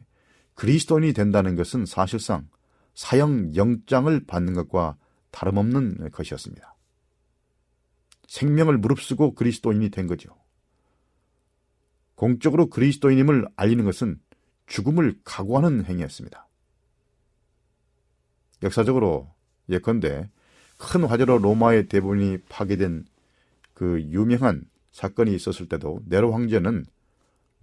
그리스도인이 0.53 1.13
된다는 1.13 1.55
것은 1.55 1.87
사실상 1.87 2.47
사형 2.93 3.55
영장을 3.55 4.23
받는 4.27 4.53
것과 4.53 4.97
다름없는 5.31 6.11
것이었습니다. 6.11 6.75
생명을 8.27 8.77
무릅쓰고 8.77 9.33
그리스도인이 9.33 9.89
된 9.89 10.05
거죠. 10.05 10.29
공적으로 12.13 12.69
그리스도인임을 12.69 13.47
알리는 13.55 13.83
것은 13.83 14.19
죽음을 14.67 15.19
각오하는 15.23 15.85
행위였습니다. 15.85 16.47
역사적으로 18.61 19.33
예컨대 19.69 20.29
큰 20.77 21.03
화재로 21.03 21.39
로마의 21.39 21.87
대부분이 21.87 22.43
파괴된 22.47 23.05
그 23.73 24.03
유명한 24.03 24.65
사건이 24.91 25.33
있었을 25.33 25.67
때도 25.67 26.01
네로 26.05 26.31
황제는 26.31 26.85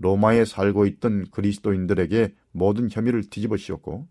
로마에 0.01 0.45
살고 0.45 0.87
있던 0.87 1.31
그리스도인들에게 1.31 2.35
모든 2.53 2.89
혐의를 2.91 3.29
뒤집어 3.31 3.57
씌웠고 3.57 4.09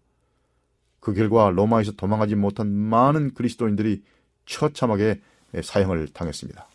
그 0.99 1.13
결과 1.13 1.49
로마에서 1.49 1.93
도망하지 1.93 2.35
못한 2.35 2.71
많은 2.71 3.33
그리스도인들이 3.33 4.03
처참하게 4.45 5.21
사형을 5.61 6.09
당했습니다. 6.09 6.67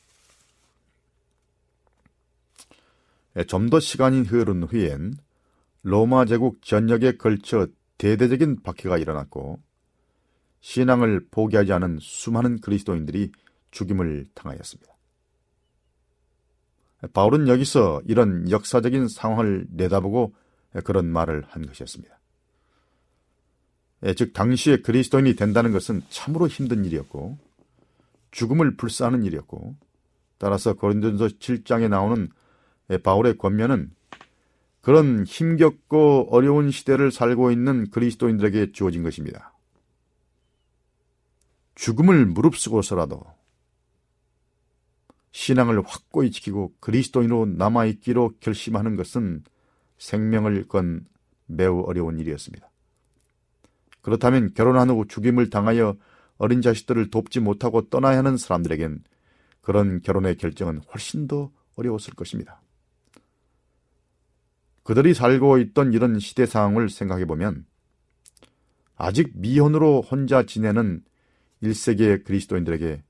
좀 3.48 3.68
더 3.70 3.80
시간이 3.80 4.22
흐른 4.22 4.62
후엔 4.62 5.14
로마 5.82 6.24
제국 6.24 6.62
전역에 6.62 7.16
걸쳐 7.16 7.66
대대적인 7.98 8.62
박해가 8.62 8.98
일어났고 8.98 9.60
신앙을 10.60 11.26
포기하지 11.30 11.72
않은 11.72 11.98
수많은 12.00 12.60
그리스도인들이 12.60 13.32
죽임을 13.70 14.26
당하였습니다. 14.34 14.93
바울은 17.12 17.48
여기서 17.48 18.02
이런 18.06 18.50
역사적인 18.50 19.08
상황을 19.08 19.66
내다보고 19.70 20.34
그런 20.84 21.06
말을 21.06 21.44
한 21.48 21.66
것이었습니다. 21.66 22.18
예, 24.04 24.14
즉 24.14 24.32
당시에 24.32 24.78
그리스도인이 24.78 25.34
된다는 25.34 25.72
것은 25.72 26.02
참으로 26.10 26.46
힘든 26.46 26.84
일이었고 26.84 27.38
죽음을 28.32 28.76
불사하는 28.76 29.22
일이었고 29.24 29.76
따라서 30.38 30.74
고린도전서 30.74 31.38
7장에 31.38 31.88
나오는 31.88 32.28
예, 32.90 32.98
바울의 32.98 33.38
권면은 33.38 33.92
그런 34.82 35.24
힘겹고 35.24 36.28
어려운 36.30 36.70
시대를 36.70 37.10
살고 37.10 37.50
있는 37.50 37.90
그리스도인들에게 37.90 38.72
주어진 38.72 39.02
것입니다. 39.02 39.54
죽음을 41.74 42.26
무릅쓰고서라도 42.26 43.24
신앙을 45.34 45.82
확고히 45.84 46.30
지키고 46.30 46.72
그리스도인으로 46.78 47.46
남아있기로 47.46 48.34
결심하는 48.38 48.94
것은 48.94 49.42
생명을 49.98 50.68
건 50.68 51.06
매우 51.46 51.80
어려운 51.80 52.20
일이었습니다. 52.20 52.70
그렇다면 54.00 54.54
결혼한 54.54 54.90
후 54.90 55.04
죽임을 55.08 55.50
당하여 55.50 55.96
어린 56.38 56.62
자식들을 56.62 57.10
돕지 57.10 57.40
못하고 57.40 57.88
떠나야 57.88 58.18
하는 58.18 58.36
사람들에겐 58.36 59.02
그런 59.60 60.02
결혼의 60.02 60.36
결정은 60.36 60.80
훨씬 60.92 61.26
더 61.26 61.50
어려웠을 61.74 62.14
것입니다. 62.14 62.62
그들이 64.84 65.14
살고 65.14 65.58
있던 65.58 65.92
이런 65.94 66.20
시대 66.20 66.46
상황을 66.46 66.88
생각해 66.88 67.24
보면 67.24 67.66
아직 68.94 69.32
미혼으로 69.34 70.00
혼자 70.02 70.44
지내는 70.44 71.02
1세기의 71.60 72.22
그리스도인들에게 72.24 73.02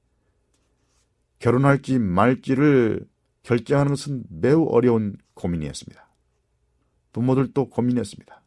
결혼할지 1.39 1.99
말지를 1.99 3.07
결정하는 3.43 3.91
것은 3.91 4.24
매우 4.28 4.66
어려운 4.66 5.16
고민이었습니다. 5.35 6.09
부모들도 7.12 7.70
고민했습니다. 7.70 8.43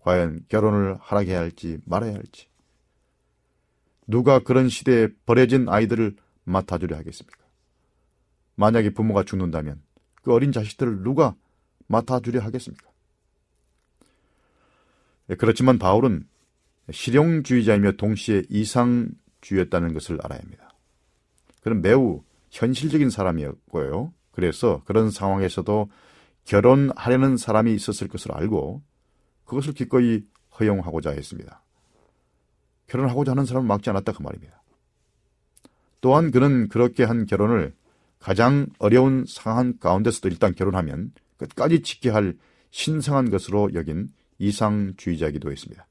과연 0.00 0.44
결혼을 0.48 0.96
하라게 1.00 1.34
할지 1.34 1.78
말아야 1.84 2.14
할지. 2.14 2.48
누가 4.06 4.40
그런 4.40 4.68
시대에 4.68 5.08
버려진 5.26 5.68
아이들을 5.68 6.16
맡아주려 6.44 6.96
하겠습니까? 6.96 7.42
만약에 8.56 8.90
부모가 8.90 9.24
죽는다면 9.24 9.80
그 10.22 10.32
어린 10.32 10.52
자식들을 10.52 11.02
누가 11.02 11.34
맡아주려 11.86 12.40
하겠습니까? 12.40 12.90
예, 15.30 15.34
그렇지만 15.34 15.78
바울은 15.78 16.26
실용주의자이며 16.90 17.92
동시에 17.92 18.42
이상주의였다는 18.48 19.94
것을 19.94 20.18
알아야 20.22 20.40
합니다. 20.40 20.71
그는 21.62 21.80
매우 21.80 22.22
현실적인 22.50 23.08
사람이었고요. 23.08 24.12
그래서 24.32 24.82
그런 24.84 25.10
상황에서도 25.10 25.90
결혼하려는 26.44 27.36
사람이 27.36 27.72
있었을 27.74 28.08
것을 28.08 28.32
알고 28.32 28.82
그것을 29.44 29.72
기꺼이 29.72 30.24
허용하고자 30.58 31.10
했습니다. 31.10 31.62
결혼하고자 32.88 33.32
하는 33.32 33.46
사람을 33.46 33.66
막지 33.66 33.90
않았다 33.90 34.12
그 34.12 34.22
말입니다. 34.22 34.62
또한 36.00 36.30
그는 36.30 36.68
그렇게 36.68 37.04
한 37.04 37.26
결혼을 37.26 37.74
가장 38.18 38.66
어려운 38.78 39.24
상황 39.26 39.78
가운데서도 39.78 40.28
일단 40.28 40.54
결혼하면 40.54 41.12
끝까지 41.36 41.82
지켜야 41.82 42.14
할 42.14 42.36
신성한 42.70 43.30
것으로 43.30 43.74
여긴 43.74 44.12
이상주의자이기도 44.38 45.50
했습니다. 45.50 45.86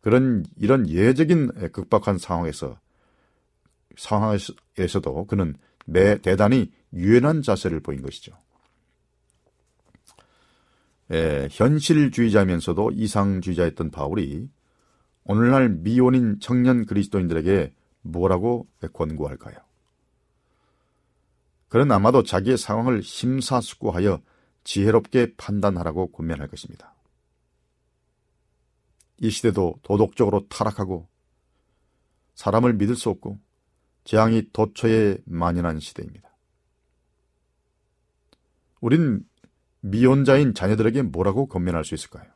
그런 0.00 0.44
이런 0.56 0.88
예적인 0.88 1.70
극박한 1.72 2.18
상황에서 2.18 2.78
상황에서도 4.00 5.26
그는 5.26 5.54
매 5.84 6.18
대단히 6.18 6.72
유연한 6.92 7.42
자세를 7.42 7.80
보인 7.80 8.02
것이죠. 8.02 8.32
예, 11.12 11.48
현실주의자면서도 11.50 12.92
이상주의자였던 12.92 13.90
바울이 13.90 14.48
오늘날 15.24 15.68
미혼인 15.68 16.38
청년 16.40 16.86
그리스도인들에게 16.86 17.74
뭐라고 18.02 18.66
권고할까요? 18.92 19.56
그는 21.68 21.92
아마도 21.92 22.22
자기의 22.22 22.56
상황을 22.56 23.02
심사숙고하여 23.02 24.22
지혜롭게 24.64 25.34
판단하라고 25.36 26.10
권면할 26.12 26.48
것입니다. 26.48 26.94
이 29.18 29.30
시대도 29.30 29.80
도덕적으로 29.82 30.48
타락하고 30.48 31.08
사람을 32.34 32.74
믿을 32.74 32.96
수 32.96 33.10
없고 33.10 33.38
재앙이 34.04 34.50
도처에 34.52 35.18
만연한 35.24 35.80
시대입니다. 35.80 36.30
우린 38.80 39.24
미혼자인 39.80 40.54
자녀들에게 40.54 41.02
뭐라고 41.02 41.46
권면할 41.46 41.84
수 41.84 41.94
있을까요? 41.94 42.30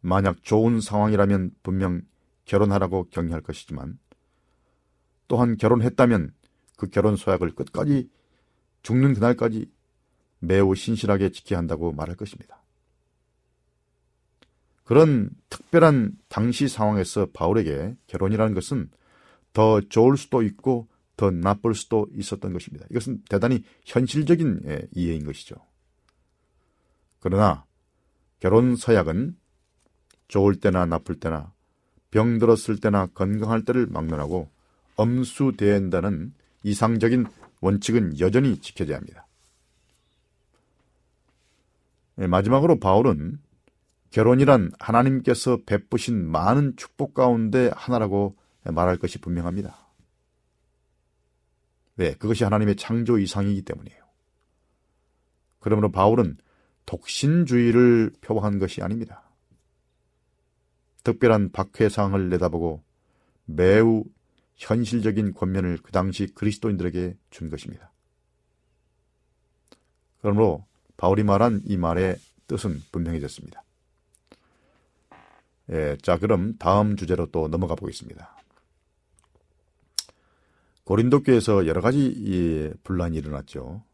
만약 0.00 0.42
좋은 0.42 0.80
상황이라면 0.80 1.52
분명 1.62 2.02
결혼하라고 2.44 3.08
격려할 3.10 3.42
것이지만 3.42 3.98
또한 5.26 5.56
결혼했다면 5.56 6.32
그 6.76 6.88
결혼 6.88 7.16
소약을 7.16 7.54
끝까지 7.54 8.08
죽는 8.82 9.14
그날까지 9.14 9.70
매우 10.38 10.74
신실하게 10.74 11.30
지켜야 11.30 11.58
한다고 11.58 11.92
말할 11.92 12.16
것입니다. 12.16 12.62
그런 14.84 15.30
특별한 15.50 16.16
당시 16.28 16.68
상황에서 16.68 17.26
바울에게 17.34 17.96
결혼이라는 18.06 18.54
것은 18.54 18.90
더 19.52 19.80
좋을 19.80 20.16
수도 20.16 20.42
있고 20.42 20.88
더 21.16 21.30
나쁠 21.30 21.74
수도 21.74 22.06
있었던 22.14 22.52
것입니다. 22.52 22.86
이것은 22.90 23.22
대단히 23.28 23.64
현실적인 23.84 24.62
예, 24.66 24.82
이해인 24.94 25.24
것이죠. 25.24 25.56
그러나 27.20 27.64
결혼 28.38 28.76
서약은 28.76 29.36
좋을 30.28 30.56
때나 30.60 30.86
나쁠 30.86 31.18
때나 31.18 31.52
병들었을 32.10 32.78
때나 32.80 33.06
건강할 33.06 33.64
때를 33.64 33.86
막론하고 33.86 34.48
엄수된다는 34.96 36.32
이상적인 36.62 37.26
원칙은 37.60 38.20
여전히 38.20 38.58
지켜져야 38.60 38.96
합니다. 38.96 39.26
예, 42.20 42.26
마지막으로 42.26 42.78
바울은 42.78 43.40
결혼이란 44.10 44.72
하나님께서 44.78 45.58
베푸신 45.66 46.26
많은 46.26 46.76
축복 46.76 47.14
가운데 47.14 47.70
하나라고 47.74 48.36
말할 48.72 48.98
것이 48.98 49.18
분명합니다. 49.18 49.76
왜? 51.96 52.14
그것이 52.14 52.44
하나님의 52.44 52.76
창조 52.76 53.18
이상이기 53.18 53.62
때문이에요. 53.62 54.04
그러므로 55.58 55.90
바울은 55.90 56.38
독신주의를 56.86 58.12
표방한 58.20 58.58
것이 58.58 58.82
아닙니다. 58.82 59.22
특별한 61.02 61.52
박해상을 61.52 62.28
내다보고 62.30 62.82
매우 63.44 64.04
현실적인 64.56 65.34
권면을 65.34 65.78
그 65.82 65.92
당시 65.92 66.26
그리스도인들에게 66.26 67.16
준 67.30 67.50
것입니다. 67.50 67.92
그러므로 70.20 70.66
바울이 70.96 71.22
말한 71.22 71.62
이 71.64 71.76
말의 71.76 72.18
뜻은 72.46 72.82
분명해졌습니다. 72.90 73.62
예, 75.70 75.96
자, 76.02 76.18
그럼 76.18 76.56
다음 76.58 76.96
주제로 76.96 77.26
또 77.26 77.48
넘어가 77.48 77.74
보겠습니다. 77.74 78.36
고린도 80.88 81.22
교에서 81.22 81.66
여러 81.66 81.82
가지 81.82 82.72
분란이 82.82 83.18
일어났죠. 83.18 83.84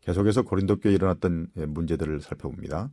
계속해서 0.00 0.40
고린도 0.40 0.76
교에 0.76 0.94
일어났던 0.94 1.48
예, 1.58 1.66
문제들을 1.66 2.22
살펴봅니다. 2.22 2.90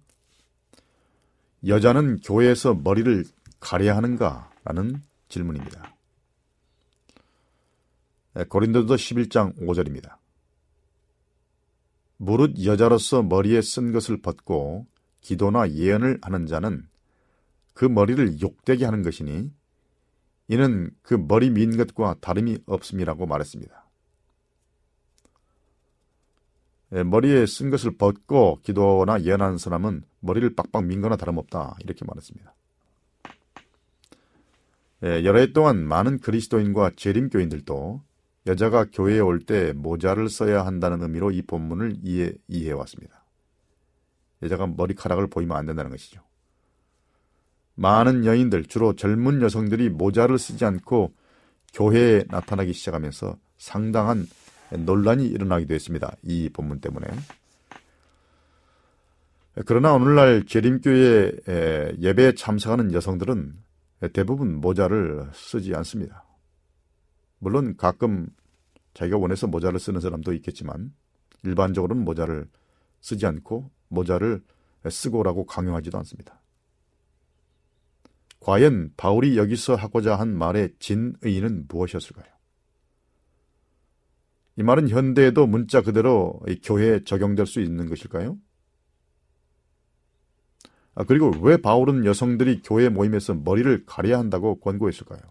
여자는 1.66 2.20
교회에서 2.20 2.74
머리를 2.74 3.24
가려야 3.62 3.96
하는가 3.96 4.52
라는 4.66 5.02
질문입니다. 5.30 5.96
예, 8.38 8.44
고린도서 8.44 8.96
11장 8.96 9.58
5절입니다. 9.62 10.18
무릇 12.18 12.66
여자로서 12.66 13.24
머리에 13.24 13.62
쓴 13.62 13.94
것을 13.94 14.22
벗고 14.22 14.88
기도나 15.22 15.72
예언을 15.72 16.20
하는 16.22 16.48
자는 16.48 16.86
그 17.74 17.86
머리를 17.86 18.42
욕되게 18.42 18.84
하는 18.84 19.04
것이니 19.04 19.54
이는 20.48 20.92
그 21.02 21.16
머리 21.16 21.50
민 21.50 21.76
것과 21.78 22.16
다름이 22.22 22.60
없음이라고 22.66 23.26
말했습니다. 23.26 23.86
예, 26.94 27.04
머리에 27.04 27.46
쓴 27.46 27.70
것을 27.72 27.98
벗고 27.98 28.60
기도나 28.62 29.22
예언하는 29.24 29.58
사람은 29.58 30.04
머리를 30.20 30.56
빡빡 30.56 30.86
민 30.86 31.02
거나 31.02 31.16
다름없다. 31.16 31.78
이렇게 31.82 32.06
말했습니다. 32.06 32.54
예, 35.04 35.24
여러 35.24 35.40
해 35.40 35.52
동안 35.52 35.84
많은 35.86 36.20
그리스도인과 36.20 36.92
재림교인들도 36.96 38.02
여자가 38.48 38.86
교회에 38.92 39.20
올 39.20 39.40
때 39.40 39.74
모자를 39.74 40.30
써야 40.30 40.66
한다는 40.66 41.02
의미로 41.02 41.32
이 41.32 41.42
본문을 41.42 41.98
이해, 42.04 42.34
이해해 42.48 42.72
왔습니다. 42.74 43.26
여자가 44.44 44.68
머리카락을 44.68 45.28
보이면 45.28 45.58
안 45.58 45.66
된다는 45.66 45.90
것이죠. 45.90 46.22
많은 47.76 48.26
여인들, 48.26 48.66
주로 48.66 48.96
젊은 48.96 49.42
여성들이 49.42 49.90
모자를 49.90 50.38
쓰지 50.38 50.66
않고 50.66 51.14
교회에 51.74 52.24
나타나기 52.30 52.74
시작하면서 52.74 53.38
상당한 53.58 54.28
논란이 54.72 55.28
일어나기도 55.28 55.74
했습니다. 55.74 56.16
이 56.24 56.50
본문 56.50 56.80
때문에. 56.80 57.08
그러나 59.66 59.94
오늘날 59.94 60.46
재림교회 60.46 61.94
예배에 62.00 62.34
참석하는 62.36 62.94
여성들은 62.94 63.54
대부분 64.14 64.56
모자를 64.56 65.30
쓰지 65.34 65.74
않습니다. 65.76 66.26
물론 67.40 67.76
가끔 67.78 68.28
자기가 68.94 69.18
원해서 69.18 69.48
모자를 69.48 69.80
쓰는 69.80 70.02
사람도 70.02 70.34
있겠지만 70.34 70.94
일반적으로는 71.44 72.04
모자를 72.04 72.48
쓰지 73.02 73.26
않고 73.26 73.70
모자를 73.88 74.42
쓰고 74.90 75.20
오라고 75.20 75.46
강요하지도 75.46 75.98
않습니다. 76.00 76.42
과연 78.46 78.92
바울이 78.96 79.40
여기서 79.40 79.74
하고자 79.74 80.18
한 80.18 80.38
말의 80.38 80.76
진의는 80.78 81.66
무엇이었을까요? 81.68 82.28
이 84.58 84.62
말은 84.62 84.88
현대에도 84.88 85.48
문자 85.48 85.82
그대로 85.82 86.40
교회에 86.62 87.04
적용될 87.06 87.48
수 87.48 87.60
있는 87.60 87.90
것일까요? 87.90 88.38
아, 90.94 91.04
그리고 91.06 91.32
왜 91.42 91.58
바울은 91.58 92.06
여성들이 92.06 92.62
교회 92.64 92.88
모임에서 92.88 93.34
머리를 93.34 93.84
가려야 93.88 94.20
한다고 94.20 94.60
권고했을까요? 94.60 95.22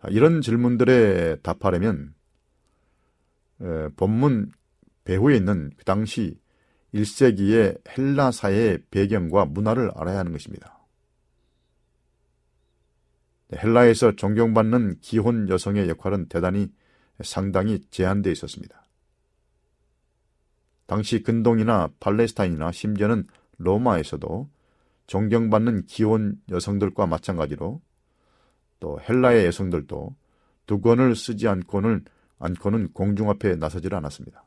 아, 0.00 0.08
이런 0.08 0.40
질문들에 0.40 1.36
답하려면 1.36 2.16
에, 3.60 3.90
본문 3.94 4.50
배후에 5.04 5.36
있는 5.36 5.70
그 5.76 5.84
당시 5.84 6.36
1세기의 6.92 7.96
헬라 7.96 8.32
사회의 8.32 8.80
배경과 8.90 9.44
문화를 9.44 9.92
알아야 9.94 10.18
하는 10.18 10.32
것입니다. 10.32 10.75
헬라에서 13.54 14.16
존경받는 14.16 14.98
기혼 15.00 15.48
여성의 15.48 15.88
역할은 15.88 16.26
대단히 16.28 16.72
상당히 17.22 17.80
제한되어 17.90 18.32
있었습니다. 18.32 18.84
당시 20.86 21.22
근동이나 21.22 21.90
팔레스타인이나 22.00 22.72
심지어는 22.72 23.26
로마에서도 23.58 24.48
존경받는 25.06 25.86
기혼 25.86 26.40
여성들과 26.50 27.06
마찬가지로 27.06 27.80
또 28.80 29.00
헬라의 29.08 29.46
여성들도 29.46 30.14
두 30.66 30.80
권을 30.80 31.16
쓰지 31.16 31.48
않고는 31.48 32.04
않고는 32.38 32.92
공중 32.92 33.30
앞에 33.30 33.56
나서질 33.56 33.94
않았습니다. 33.94 34.44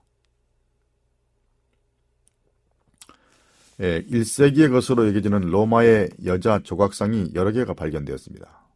예, 3.81 4.03
1세기의 4.03 4.69
것으로 4.71 5.07
여겨지는 5.07 5.41
로마의 5.41 6.09
여자 6.25 6.59
조각상이 6.59 7.31
여러 7.33 7.51
개가 7.51 7.73
발견되었습니다. 7.73 8.68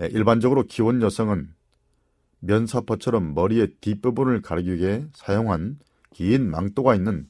예, 0.00 0.06
일반적으로 0.06 0.64
기혼 0.64 1.02
여성은 1.02 1.54
면사포처럼 2.40 3.34
머리의 3.34 3.74
뒷부분을 3.80 4.42
가리기 4.42 4.76
위해 4.76 5.06
사용한 5.12 5.78
긴 6.12 6.50
망토가 6.50 6.94
있는 6.94 7.28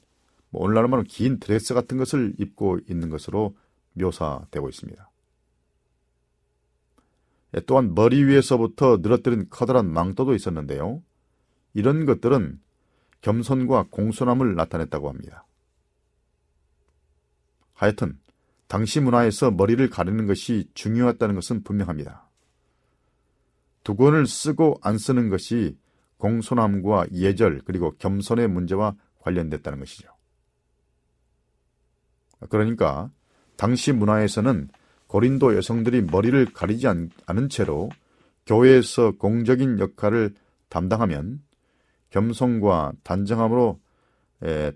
뭐 0.51 0.63
오늘날로 0.63 0.89
말하면 0.89 1.07
긴 1.07 1.39
드레스 1.39 1.75
같은 1.75 1.97
것을 1.97 2.35
입고 2.39 2.81
있는 2.89 3.09
것으로 3.09 3.57
묘사되고 3.95 4.69
있습니다. 4.69 5.11
예, 7.57 7.61
또한 7.61 7.95
머리 7.95 8.25
위에서부터 8.25 8.99
늘어뜨린 8.99 9.47
커다란 9.49 9.91
망토도 9.91 10.35
있었는데요. 10.35 11.03
이런 11.75 12.05
것들은 12.05 12.61
겸손과 13.23 13.87
공손함을 13.91 14.55
나타냈다고 14.55 15.09
합니다. 15.09 15.47
하여튼 17.73 18.19
당시 18.67 19.01
문화에서 19.01 19.51
머리를 19.51 19.89
가리는 19.89 20.27
것이 20.27 20.69
중요했다는 20.75 21.35
것은 21.35 21.63
분명합니다. 21.63 22.28
두건을 23.85 24.27
쓰고 24.27 24.79
안 24.83 24.99
쓰는 24.99 25.29
것이 25.29 25.79
공손함과 26.19 27.07
예절 27.13 27.63
그리고 27.65 27.95
겸손의 27.99 28.49
문제와 28.49 28.95
관련됐다는 29.21 29.79
것이죠. 29.79 30.09
그러니까 32.51 33.11
당시 33.57 33.93
문화에서는 33.93 34.69
고린도 35.07 35.57
여성들이 35.57 36.03
머리를 36.03 36.53
가리지 36.53 36.87
않은 36.87 37.49
채로 37.49 37.89
교회에서 38.47 39.13
공적인 39.13 39.79
역할을 39.79 40.35
담당하면 40.69 41.43
겸손과 42.11 42.93
단정함으로 43.03 43.81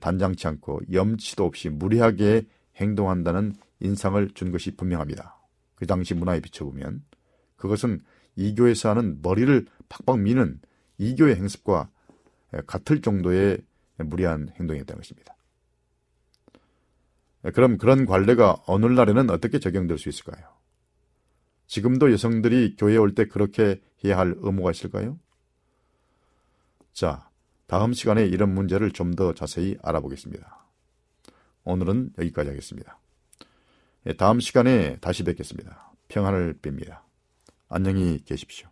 단장치 0.00 0.46
않고 0.48 0.80
염치도 0.92 1.44
없이 1.44 1.68
무리하게 1.68 2.42
행동한다는 2.76 3.54
인상을 3.80 4.30
준 4.34 4.50
것이 4.50 4.76
분명합니다. 4.76 5.38
그 5.74 5.86
당시 5.86 6.14
문화에 6.14 6.40
비춰보면 6.40 7.02
그것은 7.56 8.00
이교에서 8.36 8.90
하는 8.90 9.20
머리를 9.22 9.66
팍팍 9.88 10.20
미는 10.20 10.60
이교의 10.98 11.36
행습과 11.36 11.90
같을 12.66 13.02
정도의 13.02 13.58
무리한 13.98 14.50
행동이었다는 14.58 15.00
것입니다. 15.00 15.36
그럼 17.54 17.76
그런 17.78 18.06
관례가 18.06 18.62
오늘날에는 18.68 19.30
어떻게 19.30 19.58
적용될 19.58 19.98
수 19.98 20.08
있을까요? 20.08 20.46
지금도 21.66 22.12
여성들이 22.12 22.76
교회에 22.76 22.96
올 22.98 23.14
때 23.14 23.26
그렇게 23.26 23.80
해야 24.04 24.18
할 24.18 24.34
의무가 24.38 24.70
있을까요? 24.70 25.18
자, 26.92 27.28
다음 27.66 27.92
시간에 27.92 28.24
이런 28.26 28.54
문제를 28.54 28.90
좀 28.92 29.14
더 29.16 29.34
자세히 29.34 29.76
알아보겠습니다. 29.82 30.66
오늘은 31.64 32.12
여기까지 32.18 32.50
하겠습니다. 32.50 32.98
예, 34.06 34.12
다음 34.14 34.40
시간에 34.40 34.96
다시 35.00 35.22
뵙겠습니다. 35.24 35.92
평안을 36.08 36.58
빕니다. 36.60 37.00
안녕히 37.74 38.22
계십시오. 38.26 38.71